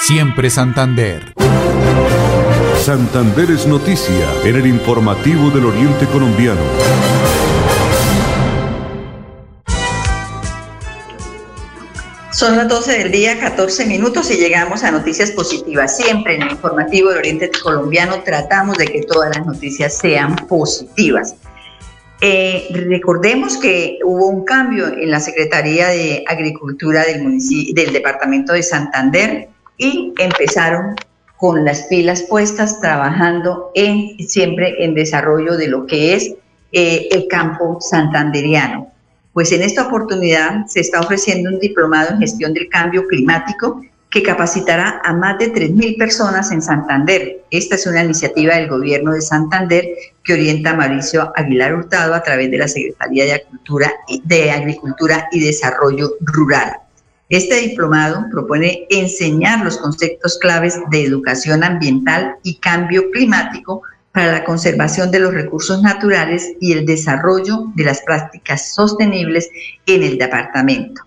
siempre 0.00 0.50
Santander. 0.50 1.34
Santander 2.82 3.50
es 3.50 3.66
noticia 3.66 4.28
en 4.44 4.56
el 4.56 4.66
informativo 4.66 5.50
del 5.50 5.66
Oriente 5.66 6.06
Colombiano. 6.06 6.60
Son 12.32 12.56
las 12.56 12.66
12 12.66 12.98
del 12.98 13.12
día, 13.12 13.38
14 13.38 13.86
minutos 13.86 14.28
y 14.32 14.36
llegamos 14.36 14.82
a 14.82 14.90
noticias 14.90 15.30
positivas. 15.30 15.96
Siempre 15.96 16.34
en 16.34 16.42
el 16.42 16.50
informativo 16.50 17.10
del 17.10 17.18
Oriente 17.18 17.50
Colombiano 17.62 18.22
tratamos 18.24 18.76
de 18.78 18.86
que 18.86 19.02
todas 19.02 19.36
las 19.36 19.46
noticias 19.46 19.96
sean 19.98 20.34
positivas. 20.48 21.36
Eh, 22.20 22.68
recordemos 22.72 23.58
que 23.58 23.98
hubo 24.04 24.26
un 24.26 24.44
cambio 24.44 24.88
en 24.88 25.10
la 25.10 25.20
Secretaría 25.20 25.88
de 25.88 26.24
Agricultura 26.26 27.04
del, 27.04 27.38
del 27.74 27.92
Departamento 27.92 28.54
de 28.54 28.62
Santander 28.64 29.51
y 29.76 30.12
empezaron 30.18 30.96
con 31.36 31.64
las 31.64 31.82
pilas 31.84 32.22
puestas, 32.22 32.80
trabajando 32.80 33.72
siempre 34.20 34.84
en 34.84 34.94
desarrollo 34.94 35.56
de 35.56 35.66
lo 35.66 35.86
que 35.86 36.14
es 36.14 36.34
eh, 36.70 37.08
el 37.10 37.26
campo 37.26 37.78
santanderiano. 37.80 38.92
Pues 39.32 39.50
en 39.50 39.62
esta 39.62 39.86
oportunidad 39.86 40.66
se 40.66 40.80
está 40.80 41.00
ofreciendo 41.00 41.50
un 41.50 41.58
diplomado 41.58 42.10
en 42.10 42.20
gestión 42.20 42.54
del 42.54 42.68
cambio 42.68 43.06
climático 43.08 43.82
que 44.12 44.22
capacitará 44.22 45.00
a 45.02 45.14
más 45.14 45.38
de 45.38 45.52
3.000 45.52 45.98
personas 45.98 46.52
en 46.52 46.60
Santander. 46.60 47.42
Esta 47.50 47.76
es 47.76 47.86
una 47.86 48.04
iniciativa 48.04 48.56
del 48.56 48.68
gobierno 48.68 49.12
de 49.12 49.22
Santander 49.22 49.88
que 50.22 50.34
orienta 50.34 50.70
a 50.70 50.76
Mauricio 50.76 51.32
Aguilar 51.34 51.74
Hurtado 51.74 52.14
a 52.14 52.22
través 52.22 52.50
de 52.50 52.58
la 52.58 52.68
Secretaría 52.68 53.24
de 53.24 54.50
Agricultura 54.52 55.28
y 55.32 55.40
Desarrollo 55.40 56.12
Rural. 56.20 56.81
Este 57.32 57.56
diplomado 57.56 58.26
propone 58.30 58.86
enseñar 58.90 59.64
los 59.64 59.78
conceptos 59.78 60.38
claves 60.38 60.78
de 60.90 61.02
educación 61.02 61.64
ambiental 61.64 62.34
y 62.42 62.56
cambio 62.56 63.10
climático 63.10 63.80
para 64.12 64.32
la 64.32 64.44
conservación 64.44 65.10
de 65.10 65.20
los 65.20 65.32
recursos 65.32 65.80
naturales 65.80 66.52
y 66.60 66.72
el 66.74 66.84
desarrollo 66.84 67.72
de 67.74 67.84
las 67.84 68.02
prácticas 68.02 68.74
sostenibles 68.74 69.48
en 69.86 70.02
el 70.02 70.18
departamento. 70.18 71.04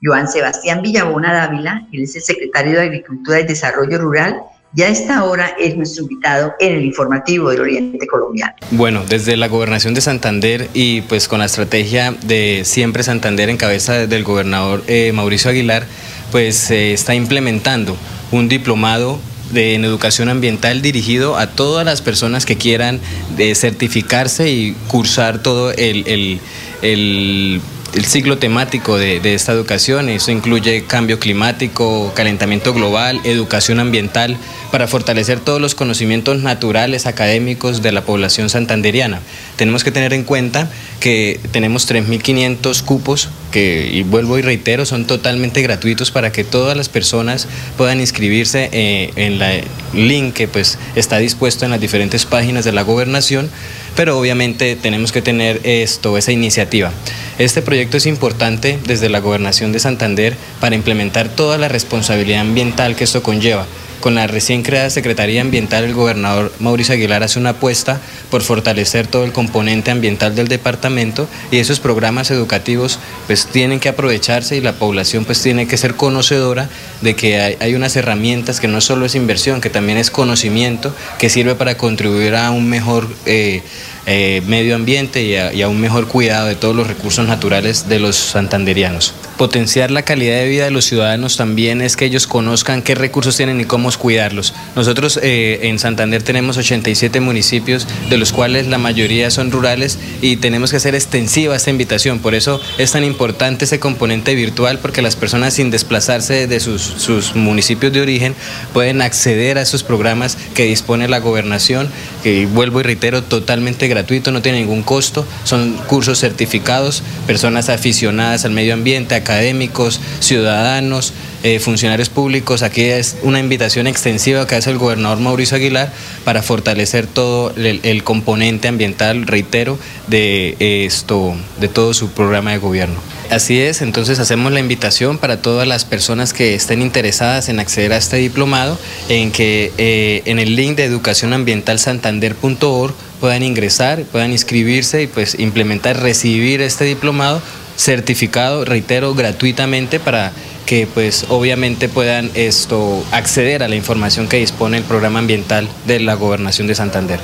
Joan 0.00 0.28
Sebastián 0.28 0.80
Villabona 0.80 1.32
Dávila, 1.34 1.88
él 1.92 2.04
es 2.04 2.14
el 2.14 2.22
secretario 2.22 2.74
de 2.74 2.82
Agricultura 2.82 3.40
y 3.40 3.44
Desarrollo 3.44 3.98
Rural, 3.98 4.42
y 4.76 4.82
a 4.82 4.88
esta 4.88 5.24
hora 5.24 5.54
es 5.58 5.76
nuestro 5.76 6.02
invitado 6.02 6.52
en 6.58 6.74
el 6.76 6.84
informativo 6.84 7.50
del 7.50 7.60
Oriente 7.60 8.06
Colombiano. 8.06 8.54
Bueno, 8.72 9.04
desde 9.08 9.36
la 9.36 9.48
gobernación 9.48 9.94
de 9.94 10.00
Santander 10.00 10.68
y 10.74 11.02
pues 11.02 11.28
con 11.28 11.38
la 11.38 11.46
estrategia 11.46 12.14
de 12.24 12.62
Siempre 12.64 13.02
Santander 13.02 13.48
en 13.48 13.56
cabeza 13.56 14.06
del 14.06 14.24
gobernador 14.24 14.82
eh, 14.86 15.12
Mauricio 15.12 15.50
Aguilar, 15.50 15.86
pues 16.32 16.56
se 16.56 16.92
está 16.92 17.14
implementando 17.14 17.96
un 18.32 18.48
diplomado 18.48 19.20
de, 19.52 19.74
en 19.74 19.84
educación 19.84 20.28
ambiental 20.28 20.82
dirigido 20.82 21.36
a 21.36 21.48
todas 21.48 21.84
las 21.84 22.02
personas 22.02 22.44
que 22.44 22.56
quieran 22.56 22.98
de 23.36 23.54
certificarse 23.54 24.50
y 24.50 24.72
cursar 24.88 25.42
todo 25.42 25.70
el, 25.72 26.06
el 26.08 26.40
el 26.84 27.60
ciclo 28.04 28.38
temático 28.38 28.98
de, 28.98 29.34
esta 29.34 29.52
educación. 29.52 30.08
Eso 30.08 30.32
incluye 30.32 30.84
cambio 30.84 31.20
climático, 31.20 32.12
calentamiento 32.14 32.74
global, 32.74 33.20
educación 33.24 33.78
ambiental, 33.78 34.36
para 34.72 34.88
fortalecer 34.88 35.38
todos 35.38 35.60
los 35.60 35.76
conocimientos 35.76 36.42
naturales, 36.42 37.06
académicos 37.06 37.82
de 37.82 37.92
la 37.92 38.02
población 38.02 38.50
santanderiana. 38.50 39.20
Tenemos 39.56 39.84
que 39.84 39.92
tener 39.92 40.12
en 40.12 40.24
cuenta 40.24 40.68
que 40.98 41.38
tenemos 41.52 41.88
3.500 41.88 42.82
cupos 42.82 43.28
que, 43.52 43.88
y 43.92 44.02
vuelvo 44.02 44.38
y 44.38 44.42
reitero, 44.42 44.86
son 44.86 45.06
totalmente 45.06 45.62
gratuitos 45.62 46.10
para 46.10 46.32
que 46.32 46.42
todas 46.42 46.76
las 46.76 46.88
personas 46.88 47.46
puedan 47.76 48.00
inscribirse 48.00 48.68
eh, 48.72 49.12
en 49.14 49.40
el 49.40 49.64
link 49.92 50.34
que 50.34 50.48
pues, 50.48 50.78
está 50.96 51.18
dispuesto 51.18 51.64
en 51.64 51.70
las 51.70 51.80
diferentes 51.80 52.24
páginas 52.24 52.64
de 52.64 52.72
la 52.72 52.82
gobernación, 52.82 53.48
pero 53.96 54.18
obviamente 54.18 54.76
tenemos 54.76 55.12
que 55.12 55.22
tener 55.22 55.60
esto, 55.64 56.18
esa 56.18 56.32
iniciativa. 56.32 56.92
Este 57.38 57.62
proyecto 57.62 57.96
es 57.96 58.06
importante 58.06 58.78
desde 58.86 59.08
la 59.08 59.20
Gobernación 59.20 59.72
de 59.72 59.80
Santander 59.80 60.36
para 60.60 60.74
implementar 60.74 61.28
toda 61.28 61.58
la 61.58 61.68
responsabilidad 61.68 62.40
ambiental 62.40 62.96
que 62.96 63.04
esto 63.04 63.22
conlleva. 63.22 63.66
Con 64.04 64.16
la 64.16 64.26
recién 64.26 64.62
creada 64.62 64.90
Secretaría 64.90 65.40
Ambiental, 65.40 65.82
el 65.82 65.94
gobernador 65.94 66.52
Mauricio 66.58 66.92
Aguilar 66.92 67.22
hace 67.22 67.38
una 67.38 67.50
apuesta 67.50 68.02
por 68.30 68.42
fortalecer 68.42 69.06
todo 69.06 69.24
el 69.24 69.32
componente 69.32 69.90
ambiental 69.90 70.34
del 70.34 70.46
departamento 70.46 71.26
y 71.50 71.56
esos 71.56 71.80
programas 71.80 72.30
educativos 72.30 72.98
pues 73.26 73.46
tienen 73.46 73.80
que 73.80 73.88
aprovecharse 73.88 74.56
y 74.56 74.60
la 74.60 74.74
población 74.74 75.24
pues 75.24 75.40
tiene 75.40 75.66
que 75.66 75.78
ser 75.78 75.94
conocedora 75.94 76.68
de 77.00 77.16
que 77.16 77.56
hay, 77.58 77.74
unas 77.74 77.96
herramientas 77.96 78.60
que 78.60 78.68
no 78.68 78.82
solo 78.82 79.06
es 79.06 79.14
inversión, 79.14 79.62
que 79.62 79.70
también 79.70 79.96
es 79.96 80.10
conocimiento 80.10 80.94
que 81.18 81.30
sirve 81.30 81.54
para 81.54 81.78
contribuir 81.78 82.34
a 82.34 82.50
un 82.50 82.68
mejor... 82.68 83.08
Eh, 83.24 83.62
eh, 84.06 84.42
medio 84.46 84.74
ambiente 84.74 85.22
y 85.22 85.62
a, 85.62 85.66
un 85.66 85.80
mejor 85.80 86.08
cuidado 86.08 86.46
de 86.46 86.56
todos 86.56 86.76
los 86.76 86.86
recursos 86.86 87.26
naturales 87.26 87.88
de 87.88 87.98
los 87.98 88.16
santanderianos. 88.16 89.14
Potenciar 89.38 89.90
la 89.90 90.02
calidad 90.02 90.36
de 90.36 90.48
vida 90.48 90.64
de 90.64 90.70
los 90.70 90.84
ciudadanos 90.84 91.36
también 91.36 91.80
es 91.80 91.96
que 91.96 92.04
ellos 92.04 92.26
conozcan 92.26 92.82
qué 92.82 92.94
recursos 92.94 93.36
tienen 93.36 93.60
y 93.60 93.64
cómo 93.64 93.84
cuidarlos. 93.98 94.54
Nosotros 94.76 95.18
eh, 95.22 95.60
en 95.64 95.78
Santander 95.78 96.22
tenemos 96.22 96.56
87 96.56 97.20
municipios, 97.20 97.86
de 98.08 98.16
los 98.16 98.32
cuales 98.32 98.66
la 98.66 98.78
mayoría 98.78 99.30
son 99.30 99.50
rurales 99.50 99.98
y 100.22 100.36
tenemos 100.36 100.70
que 100.70 100.78
hacer 100.78 100.94
extensiva 100.94 101.54
esta 101.54 101.70
invitación. 101.70 102.18
Por 102.18 102.34
eso 102.34 102.60
es 102.78 102.92
tan 102.92 103.04
importante 103.04 103.66
ese 103.66 103.78
componente 103.78 104.34
virtual, 104.34 104.78
porque 104.78 105.02
las 105.02 105.16
personas 105.16 105.54
sin 105.54 105.70
desplazarse 105.70 106.46
de 106.46 106.60
sus, 106.60 107.34
municipios 107.34 107.92
de 107.92 108.00
origen 108.00 108.34
pueden 108.72 109.02
acceder 109.02 109.58
a 109.58 109.62
esos 109.62 109.82
programas 109.82 110.38
que 110.54 110.64
dispone 110.64 111.08
la 111.08 111.20
gobernación, 111.20 111.88
que 112.22 112.46
vuelvo 112.46 112.80
y 112.80 112.84
reitero, 112.84 113.22
totalmente 113.22 113.88
gratuito, 113.88 114.30
no 114.30 114.42
tiene 114.42 114.60
ningún 114.60 114.82
costo, 114.82 115.26
son 115.44 115.76
cursos 115.86 116.20
certificados, 116.20 117.02
personas 117.26 117.68
aficionadas 117.68 118.44
al 118.44 118.52
medio 118.52 118.74
ambiente, 118.74 119.14
académicos, 119.24 120.00
ciudadanos, 120.20 121.12
eh, 121.42 121.58
funcionarios 121.58 122.08
públicos. 122.08 122.62
Aquí 122.62 122.82
es 122.82 123.16
una 123.22 123.40
invitación 123.40 123.86
extensiva 123.86 124.46
que 124.46 124.54
hace 124.54 124.70
el 124.70 124.78
gobernador 124.78 125.20
Mauricio 125.20 125.56
Aguilar 125.56 125.92
para 126.24 126.42
fortalecer 126.42 127.06
todo 127.06 127.52
el, 127.56 128.04
componente 128.04 128.68
ambiental, 128.68 129.26
reitero, 129.26 129.78
de 130.06 130.56
esto, 130.58 131.34
de 131.60 131.68
todo 131.68 131.94
su 131.94 132.10
programa 132.10 132.52
de 132.52 132.58
gobierno. 132.58 132.96
Así 133.30 133.60
es, 133.60 133.82
entonces 133.82 134.18
hacemos 134.18 134.52
la 134.52 134.60
invitación 134.60 135.18
para 135.18 135.42
todas 135.42 135.66
las 135.66 135.84
personas 135.84 136.32
que 136.32 136.54
estén 136.54 136.80
interesadas 136.82 137.48
en 137.48 137.58
acceder 137.58 137.92
a 137.92 137.96
este 137.96 138.18
diplomado, 138.18 138.78
en 139.08 139.32
que 139.32 139.72
eh, 139.78 140.22
en 140.26 140.38
el 140.38 140.54
link 140.56 140.76
de 140.76 140.84
educacionambientalsantander.org 140.84 142.94
puedan 143.20 143.42
ingresar, 143.42 144.02
puedan 144.04 144.32
inscribirse 144.32 145.02
y 145.02 145.06
pues 145.06 145.38
implementar, 145.38 146.00
recibir 146.00 146.60
este 146.60 146.84
diplomado 146.84 147.40
certificado, 147.76 148.64
reitero, 148.64 149.14
gratuitamente 149.14 150.00
para 150.00 150.32
que 150.66 150.86
pues 150.92 151.26
obviamente 151.28 151.88
puedan 151.88 152.30
esto 152.34 153.04
acceder 153.12 153.62
a 153.62 153.68
la 153.68 153.76
información 153.76 154.28
que 154.28 154.38
dispone 154.38 154.78
el 154.78 154.84
programa 154.84 155.18
ambiental 155.18 155.68
de 155.86 156.00
la 156.00 156.14
Gobernación 156.14 156.66
de 156.66 156.74
Santander. 156.74 157.20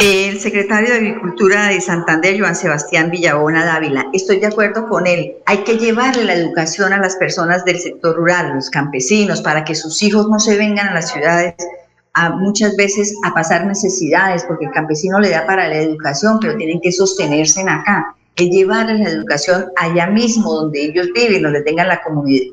El 0.00 0.40
secretario 0.40 0.90
de 0.90 0.96
Agricultura 0.96 1.68
de 1.68 1.80
Santander, 1.80 2.38
Joan 2.38 2.56
Sebastián 2.56 3.10
Villabona 3.10 3.64
Dávila, 3.64 4.06
estoy 4.12 4.40
de 4.40 4.46
acuerdo 4.46 4.88
con 4.88 5.06
él. 5.06 5.36
Hay 5.46 5.58
que 5.58 5.78
llevarle 5.78 6.24
la 6.24 6.34
educación 6.34 6.92
a 6.92 6.98
las 6.98 7.16
personas 7.16 7.64
del 7.64 7.78
sector 7.78 8.16
rural, 8.16 8.54
los 8.54 8.70
campesinos, 8.70 9.40
para 9.40 9.64
que 9.64 9.74
sus 9.74 10.02
hijos 10.02 10.28
no 10.28 10.40
se 10.40 10.58
vengan 10.58 10.88
a 10.88 10.94
las 10.94 11.12
ciudades 11.12 11.54
a 12.14 12.30
muchas 12.30 12.76
veces 12.76 13.14
a 13.24 13.34
pasar 13.34 13.66
necesidades, 13.66 14.44
porque 14.44 14.66
el 14.66 14.70
campesino 14.72 15.20
le 15.20 15.30
da 15.30 15.46
para 15.46 15.68
la 15.68 15.76
educación, 15.76 16.38
pero 16.40 16.56
tienen 16.56 16.80
que 16.80 16.92
sostenerse 16.92 17.60
en 17.60 17.68
acá, 17.68 18.14
que 18.36 18.48
llevarles 18.48 19.00
la 19.00 19.10
educación 19.10 19.66
allá 19.76 20.06
mismo 20.06 20.52
donde 20.52 20.84
ellos 20.84 21.08
viven, 21.14 21.42
donde 21.42 21.62
tengan 21.62 21.88
la 21.88 22.00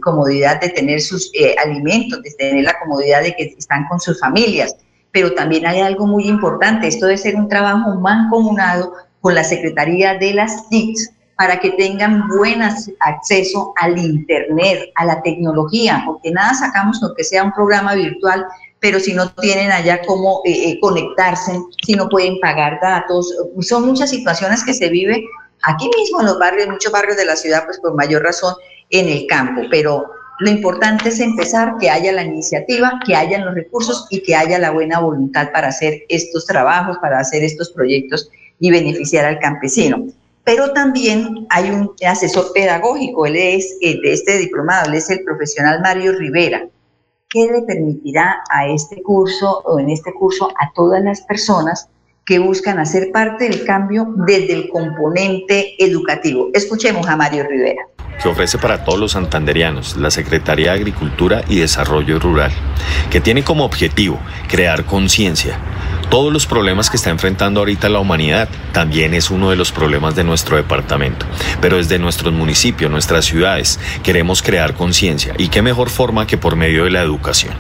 comodidad 0.02 0.60
de 0.60 0.70
tener 0.70 1.02
sus 1.02 1.32
eh, 1.34 1.56
alimentos, 1.64 2.22
de 2.24 2.32
tener 2.32 2.64
la 2.64 2.78
comodidad 2.80 3.22
de 3.22 3.36
que 3.36 3.56
están 3.58 3.88
con 3.88 4.00
sus 4.00 4.20
familias. 4.20 4.76
Pero 5.12 5.34
también 5.34 5.66
hay 5.66 5.82
algo 5.82 6.08
muy 6.08 6.28
importante, 6.28 6.88
esto 6.88 7.06
debe 7.06 7.18
ser 7.18 7.36
un 7.36 7.48
trabajo 7.48 8.00
mancomunado 8.00 8.94
con 9.20 9.36
la 9.36 9.44
Secretaría 9.44 10.16
de 10.18 10.34
las 10.34 10.70
TICs, 10.70 11.12
para 11.42 11.60
que 11.60 11.72
tengan 11.72 12.28
buen 12.28 12.62
acceso 12.62 13.74
al 13.78 13.98
Internet, 13.98 14.92
a 14.94 15.06
la 15.06 15.24
tecnología, 15.24 16.04
porque 16.06 16.30
nada 16.30 16.54
sacamos 16.54 17.00
con 17.00 17.16
que 17.16 17.24
sea 17.24 17.44
un 17.44 17.52
programa 17.52 17.96
virtual 17.96 18.46
pero 18.82 19.00
si 19.00 19.14
no 19.14 19.32
tienen 19.36 19.72
allá 19.72 20.02
cómo 20.06 20.42
eh, 20.44 20.72
eh, 20.72 20.80
conectarse, 20.82 21.54
si 21.86 21.94
no 21.94 22.10
pueden 22.10 22.40
pagar 22.40 22.80
datos, 22.82 23.34
son 23.62 23.86
muchas 23.86 24.10
situaciones 24.10 24.64
que 24.64 24.74
se 24.74 24.90
viven 24.90 25.24
aquí 25.62 25.88
mismo 25.98 26.20
en 26.20 26.26
los 26.26 26.40
barrios, 26.40 26.68
muchos 26.68 26.92
barrios 26.92 27.16
de 27.16 27.26
la 27.26 27.36
ciudad, 27.36 27.64
pues 27.66 27.80
por 27.80 27.94
mayor 27.94 28.24
razón 28.24 28.56
en 28.90 29.08
el 29.08 29.28
campo, 29.28 29.62
pero 29.70 30.06
lo 30.40 30.50
importante 30.50 31.10
es 31.10 31.20
empezar, 31.20 31.76
que 31.80 31.92
haya 31.92 32.12
la 32.12 32.24
iniciativa, 32.24 33.00
que 33.06 33.16
hayan 33.16 33.46
los 33.46 33.54
recursos 33.54 34.08
y 34.10 34.24
que 34.24 34.36
haya 34.36 34.58
la 34.58 34.72
buena 34.72 35.00
voluntad 35.00 35.52
para 35.52 35.68
hacer 35.68 36.02
estos 36.10 36.48
trabajos, 36.48 36.98
para 36.98 37.20
hacer 37.20 37.44
estos 37.44 37.70
proyectos 37.70 38.32
y 38.60 38.72
beneficiar 38.72 39.26
al 39.26 39.38
campesino. 39.38 40.08
Pero 40.44 40.74
también 40.74 41.46
hay 41.52 41.70
un 41.70 41.94
asesor 42.04 42.52
pedagógico, 42.54 43.28
él 43.28 43.36
es 43.36 43.78
eh, 43.82 44.00
de 44.02 44.14
este 44.14 44.40
diplomado, 44.40 44.90
él 44.90 44.96
es 44.96 45.12
el 45.12 45.24
profesional 45.24 45.82
Mario 45.82 46.14
Rivera. 46.14 46.68
¿Qué 47.34 47.48
le 47.50 47.62
permitirá 47.62 48.44
a 48.50 48.68
este 48.68 49.02
curso 49.02 49.62
o 49.64 49.80
en 49.80 49.90
este 49.90 50.14
curso 50.14 50.50
a 50.60 50.74
todas 50.74 51.02
las 51.02 51.22
personas 51.22 51.90
que 52.26 52.40
buscan 52.40 52.78
hacer 52.80 53.12
parte 53.12 53.48
del 53.48 53.66
cambio 53.66 54.06
desde 54.28 54.54
el 54.54 54.70
componente 54.70 55.76
educativo. 55.84 56.50
Escuchemos 56.54 57.08
a 57.08 57.16
Mario 57.16 57.46
Rivera. 57.48 57.84
Que 58.22 58.30
ofrece 58.30 58.58
para 58.58 58.84
todos 58.84 59.00
los 59.00 59.14
santanderianos 59.14 59.98
la 59.98 60.12
Secretaría 60.12 60.72
de 60.72 60.80
Agricultura 60.80 61.44
y 61.48 61.60
Desarrollo 61.60 62.20
Rural, 62.20 62.52
que 63.10 63.22
tiene 63.22 63.44
como 63.44 63.66
objetivo 63.66 64.20
crear 64.48 64.86
conciencia 64.86 65.58
todos 66.12 66.34
los 66.34 66.46
problemas 66.46 66.90
que 66.90 66.98
está 66.98 67.10
enfrentando 67.10 67.62
ahorita 67.62 67.88
la 67.88 68.00
humanidad 68.00 68.50
también 68.74 69.14
es 69.14 69.32
uno 69.32 69.50
de 69.50 69.56
los 69.56 69.72
problemas 69.72 70.14
de 70.14 70.26
nuestro 70.26 70.58
departamento. 70.58 71.26
Pero 71.62 71.78
desde 71.78 72.00
nuestros 72.00 72.34
municipios, 72.34 72.92
nuestras 72.92 73.24
ciudades, 73.24 73.80
queremos 74.04 74.44
crear 74.44 74.74
conciencia. 74.74 75.34
¿Y 75.38 75.48
qué 75.48 75.62
mejor 75.62 75.90
forma 75.90 76.28
que 76.28 76.38
por 76.38 76.58
medio 76.58 76.84
de 76.84 76.90
la 76.92 77.02
educación? 77.02 77.54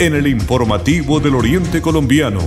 en 0.00 0.14
el 0.14 0.28
informativo 0.28 1.18
del 1.18 1.34
Oriente 1.34 1.82
Colombiano. 1.82 2.40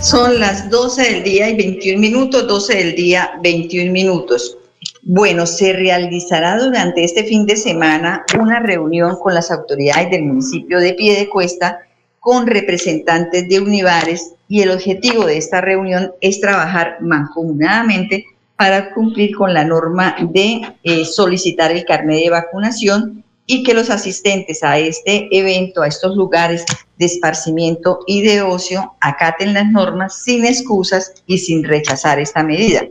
Son 0.00 0.38
las 0.38 0.70
12 0.70 1.02
del 1.02 1.22
día 1.24 1.48
y 1.48 1.56
21 1.56 2.00
minutos, 2.00 2.46
12 2.46 2.74
del 2.76 2.94
día 2.94 3.32
21 3.42 3.90
minutos. 3.90 4.56
Bueno, 5.02 5.46
se 5.46 5.72
realizará 5.72 6.56
durante 6.56 7.02
este 7.02 7.24
fin 7.24 7.44
de 7.44 7.56
semana 7.56 8.24
una 8.38 8.60
reunión 8.60 9.16
con 9.20 9.34
las 9.34 9.50
autoridades 9.50 10.10
del 10.10 10.22
municipio 10.22 10.78
de 10.78 10.94
Piedecuesta 10.94 11.80
con 12.20 12.46
representantes 12.46 13.48
de 13.48 13.60
Univares 13.60 14.34
y 14.48 14.62
el 14.62 14.70
objetivo 14.70 15.26
de 15.26 15.38
esta 15.38 15.60
reunión 15.60 16.12
es 16.20 16.40
trabajar 16.40 16.98
mancomunadamente 17.00 18.24
para 18.54 18.94
cumplir 18.94 19.34
con 19.34 19.52
la 19.52 19.64
norma 19.64 20.14
de 20.30 20.60
eh, 20.84 21.04
solicitar 21.04 21.72
el 21.72 21.84
carnet 21.84 22.22
de 22.22 22.30
vacunación 22.30 23.24
y 23.46 23.62
que 23.62 23.74
los 23.74 23.90
asistentes 23.90 24.62
a 24.62 24.78
este 24.78 25.28
evento, 25.36 25.82
a 25.82 25.88
estos 25.88 26.16
lugares 26.16 26.64
de 26.98 27.06
esparcimiento 27.06 28.00
y 28.06 28.22
de 28.22 28.42
ocio, 28.42 28.94
acaten 29.00 29.54
las 29.54 29.70
normas 29.70 30.22
sin 30.24 30.44
excusas 30.44 31.12
y 31.26 31.38
sin 31.38 31.64
rechazar 31.64 32.20
esta 32.20 32.42
medida. 32.42 32.86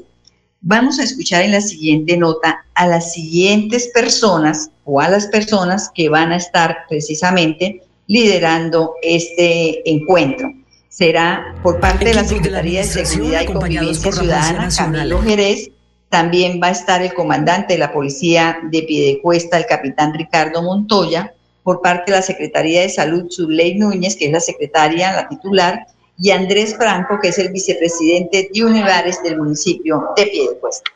Vamos 0.61 0.99
a 0.99 1.03
escuchar 1.03 1.41
en 1.43 1.51
la 1.51 1.61
siguiente 1.61 2.17
nota 2.17 2.65
a 2.75 2.85
las 2.85 3.13
siguientes 3.13 3.89
personas 3.93 4.69
o 4.85 5.01
a 5.01 5.09
las 5.09 5.25
personas 5.27 5.89
que 5.93 6.09
van 6.09 6.31
a 6.31 6.37
estar 6.37 6.85
precisamente 6.87 7.81
liderando 8.07 8.93
este 9.01 9.89
encuentro. 9.89 10.53
Será 10.89 11.55
por 11.63 11.79
parte 11.79 12.05
de 12.05 12.13
la 12.13 12.25
Secretaría 12.25 12.81
de, 12.81 12.85
Seguridad 12.85 13.41
y 13.41 13.45
Convivencia 13.45 14.11
Ciudadana, 14.11 14.69
Camilo 14.75 15.21
Jerez, 15.21 15.71
también 16.11 16.59
va 16.61 16.67
a 16.67 16.71
estar 16.71 17.01
el 17.01 17.13
comandante 17.13 17.73
de 17.73 17.79
la 17.79 17.93
Policía 17.93 18.59
de 18.69 18.83
Piedecuesta, 18.83 19.57
el 19.57 19.65
capitán 19.65 20.13
Ricardo 20.13 20.61
Montoya, 20.61 21.33
por 21.63 21.81
parte 21.81 22.11
de 22.11 22.17
la 22.17 22.21
Secretaría 22.21 22.81
de 22.81 22.89
Salud, 22.89 23.27
Zuley 23.31 23.75
Núñez, 23.75 24.17
que 24.17 24.25
es 24.25 24.31
la 24.31 24.41
secretaria, 24.41 25.13
la 25.13 25.29
titular, 25.29 25.87
y 26.19 26.31
Andrés 26.31 26.75
Franco, 26.75 27.17
que 27.21 27.29
es 27.29 27.39
el 27.39 27.49
vicepresidente 27.49 28.49
de 28.53 28.63
Univares 28.65 29.23
del 29.23 29.37
municipio 29.37 30.09
de 30.17 30.27
Piedecuesta. 30.27 30.91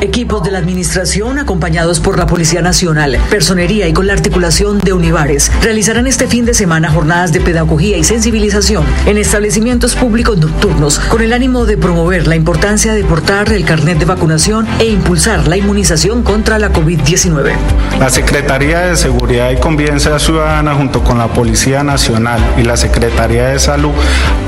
Equipos 0.00 0.42
de 0.42 0.50
la 0.50 0.58
Administración, 0.58 1.38
acompañados 1.38 2.00
por 2.00 2.18
la 2.18 2.26
Policía 2.26 2.60
Nacional, 2.60 3.18
Personería 3.30 3.88
y 3.88 3.94
con 3.94 4.06
la 4.06 4.12
articulación 4.12 4.78
de 4.78 4.92
Univares, 4.92 5.50
realizarán 5.62 6.06
este 6.06 6.26
fin 6.26 6.44
de 6.44 6.52
semana 6.52 6.90
jornadas 6.90 7.32
de 7.32 7.40
pedagogía 7.40 7.96
y 7.96 8.04
sensibilización 8.04 8.84
en 9.06 9.16
establecimientos 9.16 9.94
públicos 9.94 10.36
nocturnos 10.36 10.98
con 10.98 11.22
el 11.22 11.32
ánimo 11.32 11.64
de 11.64 11.78
promover 11.78 12.26
la 12.26 12.36
importancia 12.36 12.92
de 12.92 13.04
portar 13.04 13.52
el 13.52 13.64
carnet 13.64 13.98
de 13.98 14.04
vacunación 14.04 14.66
e 14.78 14.84
impulsar 14.84 15.48
la 15.48 15.56
inmunización 15.56 16.22
contra 16.22 16.58
la 16.58 16.72
COVID-19. 16.72 17.52
La 17.98 18.10
Secretaría 18.10 18.80
de 18.80 18.96
Seguridad 18.96 19.50
y 19.50 19.56
Convivencia 19.56 20.18
Ciudadana, 20.18 20.74
junto 20.74 21.02
con 21.02 21.16
la 21.16 21.28
Policía 21.28 21.82
Nacional 21.82 22.40
y 22.58 22.62
la 22.62 22.76
Secretaría 22.76 23.48
de 23.48 23.58
Salud, 23.58 23.92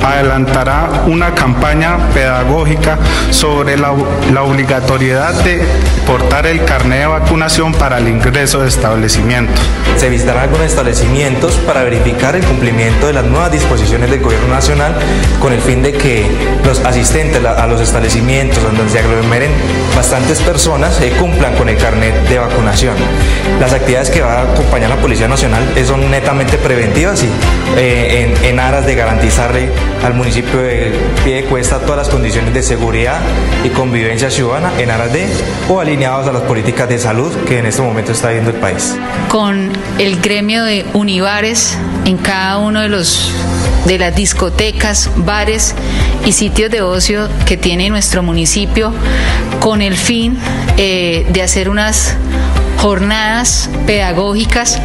adelantará 0.04 1.04
una 1.06 1.34
campaña 1.34 1.96
pedagógica 2.12 2.98
sobre 3.30 3.78
la, 3.78 3.94
la 4.32 4.42
obligatoriedad 4.42 5.37
de 5.44 5.60
portar 6.06 6.46
el 6.46 6.64
carnet 6.64 7.00
de 7.00 7.06
vacunación 7.06 7.72
para 7.72 7.98
el 7.98 8.08
ingreso 8.08 8.60
de 8.60 8.68
establecimientos. 8.68 9.58
Se 9.96 10.08
visitarán 10.08 10.44
algunos 10.44 10.66
establecimientos 10.66 11.56
para 11.66 11.82
verificar 11.84 12.34
el 12.36 12.44
cumplimiento 12.44 13.06
de 13.08 13.12
las 13.12 13.24
nuevas 13.24 13.52
disposiciones 13.52 14.10
del 14.10 14.20
Gobierno 14.20 14.48
Nacional 14.48 14.94
con 15.40 15.52
el 15.52 15.60
fin 15.60 15.82
de 15.82 15.92
que 15.92 16.26
los 16.64 16.80
asistentes 16.84 17.44
a 17.44 17.66
los 17.66 17.80
establecimientos 17.80 18.62
donde 18.62 18.88
se 18.88 18.98
aglomeren 18.98 19.50
bastantes 19.94 20.40
personas 20.40 21.00
eh, 21.00 21.12
cumplan 21.18 21.54
con 21.56 21.68
el 21.68 21.76
carnet 21.76 22.14
de 22.28 22.38
vacunación. 22.38 22.94
Las 23.60 23.72
actividades 23.72 24.10
que 24.10 24.22
va 24.22 24.40
a 24.40 24.52
acompañar 24.52 24.88
la 24.90 24.96
Policía 24.96 25.28
Nacional 25.28 25.62
eh, 25.76 25.84
son 25.84 26.10
netamente 26.10 26.58
preventivas 26.58 27.22
y 27.22 27.28
eh, 27.76 28.34
en, 28.40 28.44
en, 28.44 28.60
aras 28.60 28.86
de 28.86 28.94
garantizarle 28.94 29.70
al 30.04 30.14
municipio 30.14 30.60
de 30.60 30.92
Piedecuesta 31.24 31.80
todas 31.80 31.98
las 31.98 32.08
condiciones 32.08 32.54
de 32.54 32.62
seguridad 32.62 33.20
y 33.64 33.68
convivencia 33.70 34.30
ciudadana 34.30 34.72
en 34.78 34.90
aras 34.90 35.12
de 35.12 35.27
o 35.68 35.80
alineados 35.80 36.26
a 36.26 36.32
las 36.32 36.42
políticas 36.42 36.88
de 36.88 36.98
salud 36.98 37.32
que 37.46 37.58
en 37.58 37.66
este 37.66 37.82
momento 37.82 38.12
está 38.12 38.30
viendo 38.30 38.50
el 38.50 38.56
país. 38.56 38.96
Con 39.28 39.70
el 39.98 40.20
gremio 40.20 40.64
de 40.64 40.84
Univares 40.94 41.76
en 42.04 42.16
cada 42.16 42.58
uno 42.58 42.80
de 42.80 42.88
los 42.88 43.32
de 43.84 43.98
las 43.98 44.14
discotecas, 44.14 45.10
bares 45.16 45.74
y 46.26 46.32
sitios 46.32 46.70
de 46.70 46.82
ocio 46.82 47.28
que 47.46 47.56
tiene 47.56 47.88
nuestro 47.88 48.22
municipio 48.22 48.92
con 49.60 49.80
el 49.80 49.96
fin 49.96 50.36
eh, 50.76 51.26
de 51.30 51.42
hacer 51.42 51.70
unas 51.70 52.14
jornadas 52.78 53.68
pedagógicas 53.86 54.78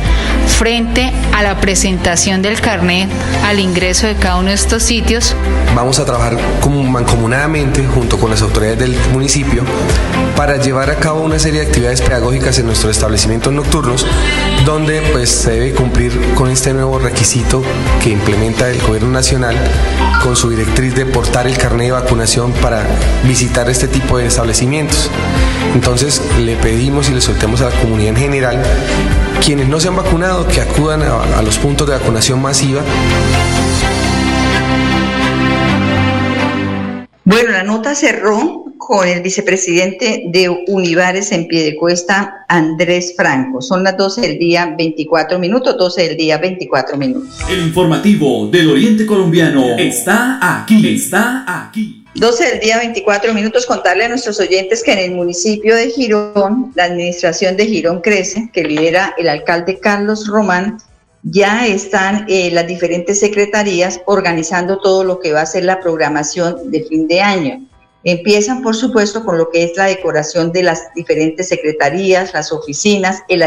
frente 0.48 1.12
a 1.34 1.44
la 1.44 1.60
presentación 1.60 2.42
del 2.42 2.60
carnet 2.60 3.10
al 3.46 3.60
ingreso 3.60 4.08
de 4.08 4.16
cada 4.16 4.38
uno 4.38 4.50
de 4.50 4.56
estos 4.56 4.84
sitios. 4.84 5.36
Vamos 5.76 6.00
a 6.00 6.06
trabajar 6.06 6.38
mancomunadamente 6.94 7.86
junto 7.88 8.20
con 8.20 8.30
las 8.30 8.42
autoridades 8.42 8.80
del 8.80 8.96
municipio 9.12 9.64
para 10.36 10.58
llevar 10.58 10.90
a 10.90 10.96
cabo 10.96 11.22
una 11.22 11.40
serie 11.40 11.62
de 11.62 11.68
actividades 11.68 12.02
pedagógicas 12.02 12.58
en 12.60 12.68
nuestros 12.68 12.92
establecimientos 12.96 13.52
nocturnos 13.54 14.06
donde 14.66 15.02
pues 15.12 15.30
se 15.30 15.52
debe 15.52 15.74
cumplir 15.74 16.18
con 16.36 16.50
este 16.50 16.74
nuevo 16.74 17.00
requisito 17.00 17.64
que 18.02 18.10
implementa 18.10 18.70
el 18.70 18.82
gobierno 18.82 19.10
nacional 19.10 19.56
con 20.22 20.36
su 20.36 20.50
directriz 20.50 20.96
de 20.96 21.06
portar 21.06 21.48
el 21.48 21.58
carnet 21.58 21.88
de 21.88 21.92
vacunación 21.92 22.54
para 22.54 22.86
visitar 23.28 23.70
este 23.70 23.88
tipo 23.88 24.18
de 24.18 24.28
establecimientos. 24.28 25.10
Entonces 25.76 26.22
le 26.40 26.56
pedimos 26.56 27.10
y 27.10 27.14
le 27.14 27.22
soltemos 27.22 27.62
a 27.62 27.70
la 27.70 27.76
comunidad 27.82 28.10
en 28.10 28.18
general, 28.18 28.64
quienes 29.44 29.68
no 29.68 29.80
se 29.80 29.90
han 29.90 29.96
vacunado, 29.96 30.48
que 30.48 30.62
acudan 30.62 31.02
a, 31.02 31.40
a 31.40 31.42
los 31.42 31.58
puntos 31.58 31.88
de 31.88 31.98
vacunación 31.98 32.42
masiva 32.42 32.82
Bueno, 37.26 37.52
la 37.52 37.64
nota 37.64 37.96
cerró 37.96 38.63
con 38.88 39.08
el 39.08 39.22
vicepresidente 39.22 40.24
de 40.28 40.50
Univares 40.68 41.32
en 41.32 41.48
Piedecuesta, 41.48 42.46
Andrés 42.48 43.14
Franco. 43.16 43.62
Son 43.62 43.84
las 43.84 43.98
12 43.98 44.22
del 44.22 44.40
día 44.40 44.74
24 44.78 45.40
minutos, 45.40 45.78
12 45.78 46.10
del 46.10 46.18
día 46.18 46.38
24 46.38 46.98
minutos. 46.98 47.30
El 47.50 47.68
informativo 47.68 48.48
del 48.48 48.70
Oriente 48.70 49.06
Colombiano 49.06 49.78
está 49.78 50.40
aquí, 50.42 50.96
está 50.96 51.46
aquí. 51.48 52.06
12 52.16 52.46
del 52.46 52.60
día 52.60 52.78
24 52.78 53.34
minutos, 53.34 53.66
contarle 53.66 54.06
a 54.06 54.10
nuestros 54.10 54.40
oyentes 54.40 54.84
que 54.84 54.94
en 54.94 55.00
el 55.00 55.12
municipio 55.12 55.76
de 55.76 55.90
Girón, 55.90 56.72
la 56.76 56.84
administración 56.84 57.58
de 57.58 57.66
Girón 57.66 58.02
crece, 58.02 58.50
que 58.54 58.64
lidera 58.64 59.16
el 59.18 59.30
alcalde 59.30 59.80
Carlos 59.80 60.28
Román, 60.28 60.78
ya 61.24 61.66
están 61.66 62.26
eh, 62.28 62.52
las 62.52 62.68
diferentes 62.68 63.20
secretarías 63.20 64.02
organizando 64.06 64.78
todo 64.80 65.04
lo 65.04 65.20
que 65.20 65.32
va 65.32 65.42
a 65.42 65.46
ser 65.46 65.64
la 65.64 65.80
programación 65.80 66.70
de 66.70 66.84
fin 66.84 67.08
de 67.08 67.22
año. 67.22 67.66
Empiezan, 68.06 68.62
por 68.62 68.76
supuesto, 68.76 69.24
con 69.24 69.38
lo 69.38 69.50
que 69.50 69.64
es 69.64 69.78
la 69.78 69.86
decoración 69.86 70.52
de 70.52 70.64
las 70.64 70.94
diferentes 70.94 71.48
secretarías, 71.48 72.34
las 72.34 72.52
oficinas, 72.52 73.24
el, 73.30 73.44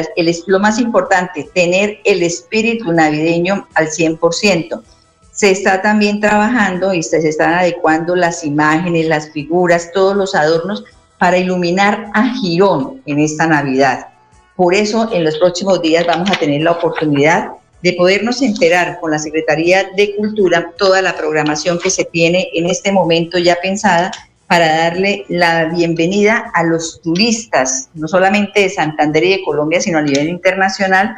lo 0.47 0.59
más 0.59 0.79
importante, 0.79 1.47
tener 1.55 1.99
el 2.05 2.23
espíritu 2.23 2.91
navideño 2.91 3.69
al 3.75 3.89
100%. 3.89 4.83
Se 5.31 5.51
está 5.51 5.83
también 5.83 6.21
trabajando 6.21 6.95
y 6.95 7.03
se 7.03 7.19
están 7.29 7.53
adecuando 7.53 8.17
las 8.17 8.45
imágenes, 8.45 9.07
las 9.07 9.31
figuras, 9.31 9.93
todos 9.93 10.17
los 10.17 10.35
adornos 10.35 10.85
para 11.19 11.37
iluminar 11.37 12.11
a 12.15 12.35
Girón 12.37 13.03
en 13.05 13.19
esta 13.19 13.47
Navidad. 13.47 14.09
Por 14.55 14.75
eso, 14.75 15.11
en 15.13 15.25
los 15.25 15.37
próximos 15.37 15.83
días 15.83 16.07
vamos 16.07 16.31
a 16.31 16.39
tener 16.39 16.63
la 16.63 16.73
oportunidad 16.73 17.51
de 17.83 17.93
podernos 17.93 18.41
enterar 18.41 18.99
con 19.01 19.11
la 19.11 19.19
Secretaría 19.19 19.91
de 19.95 20.17
Cultura 20.17 20.73
toda 20.79 21.03
la 21.03 21.15
programación 21.15 21.79
que 21.79 21.91
se 21.91 22.07
tiene 22.07 22.49
en 22.55 22.71
este 22.71 22.91
momento 22.91 23.37
ya 23.37 23.59
pensada 23.63 24.11
para 24.47 24.77
darle 24.77 25.25
la 25.29 25.67
bienvenida 25.67 26.51
a 26.55 26.63
los 26.63 27.01
turistas, 27.03 27.91
no 27.95 28.07
solamente 28.09 28.61
de 28.61 28.69
Santander 28.69 29.25
y 29.25 29.31
de 29.39 29.45
Colombia, 29.45 29.81
sino 29.81 29.99
a 29.99 30.03
nivel 30.03 30.29
internacional, 30.29 31.17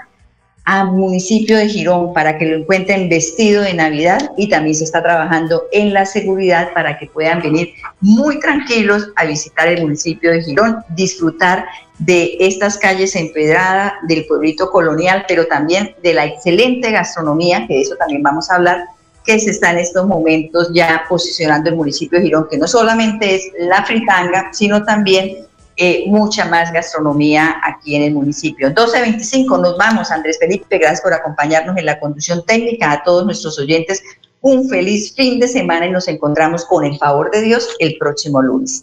al 0.69 0.93
municipio 0.93 1.57
de 1.57 1.67
Girón 1.67 2.13
para 2.13 2.37
que 2.37 2.45
lo 2.45 2.57
encuentren 2.59 3.09
vestido 3.09 3.63
de 3.63 3.73
Navidad 3.73 4.33
y 4.37 4.51
también 4.51 4.75
se 4.75 4.85
está 4.85 5.03
trabajando 5.03 5.63
en 5.73 5.95
la 5.95 6.05
seguridad 6.05 6.75
para 6.75 6.99
que 6.99 7.07
puedan 7.07 7.41
venir 7.41 7.73
muy 8.03 8.39
tranquilos 8.39 9.09
a 9.17 9.25
visitar 9.25 9.67
el 9.69 9.81
municipio 9.81 10.31
de 10.31 10.43
Girón, 10.43 10.85
disfrutar 10.91 11.65
de 11.99 12.37
estas 12.41 12.77
calles 12.77 13.17
empedradas, 13.17 13.95
del 14.09 14.27
pueblito 14.27 14.71
colonial, 14.71 15.25
pero 15.27 15.47
también 15.47 15.95
de 16.03 16.13
la 16.13 16.27
excelente 16.27 16.91
gastronomía, 16.91 17.67
que 17.67 17.73
de 17.73 17.81
eso 17.81 17.97
también 17.97 18.23
vamos 18.23 18.51
a 18.51 18.57
hablar, 18.57 18.85
que 19.29 19.39
se 19.39 19.51
está 19.51 19.73
en 19.73 19.79
estos 19.81 20.07
momentos 20.07 20.71
ya 20.73 21.05
posicionando 21.07 21.69
el 21.69 21.77
municipio 21.77 22.19
de 22.19 22.25
Girón, 22.25 22.47
que 22.51 22.57
no 22.57 22.67
solamente 22.67 23.35
es 23.35 23.51
la 23.59 23.85
fritanga, 23.85 24.49
sino 24.55 24.83
también 24.85 25.45
eh, 25.77 26.05
mucha 26.07 26.47
más 26.47 26.73
gastronomía 26.73 27.57
aquí 27.63 27.95
en 27.95 28.05
el 28.05 28.15
municipio. 28.15 28.71
12.25, 28.71 29.61
nos 29.61 29.77
vamos. 29.77 30.11
Andrés 30.11 30.39
Felipe, 30.41 30.79
gracias 30.79 31.03
por 31.03 31.13
acompañarnos 31.13 31.77
en 31.77 31.85
la 31.85 32.01
conducción 32.01 32.43
técnica. 32.47 32.91
A 32.91 33.03
todos 33.03 33.27
nuestros 33.27 33.59
oyentes, 33.59 34.03
un 34.41 34.67
feliz 34.67 35.15
fin 35.15 35.39
de 35.39 35.47
semana 35.47 35.85
y 35.85 35.91
nos 35.91 36.09
encontramos 36.09 36.65
con 36.65 36.87
el 36.87 36.97
favor 36.97 37.31
de 37.31 37.43
Dios 37.43 37.77
el 37.81 37.99
próximo 37.99 38.41
lunes. 38.41 38.83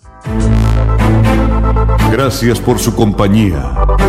Gracias 2.12 2.60
por 2.60 2.78
su 2.78 2.96
compañía. 2.96 3.76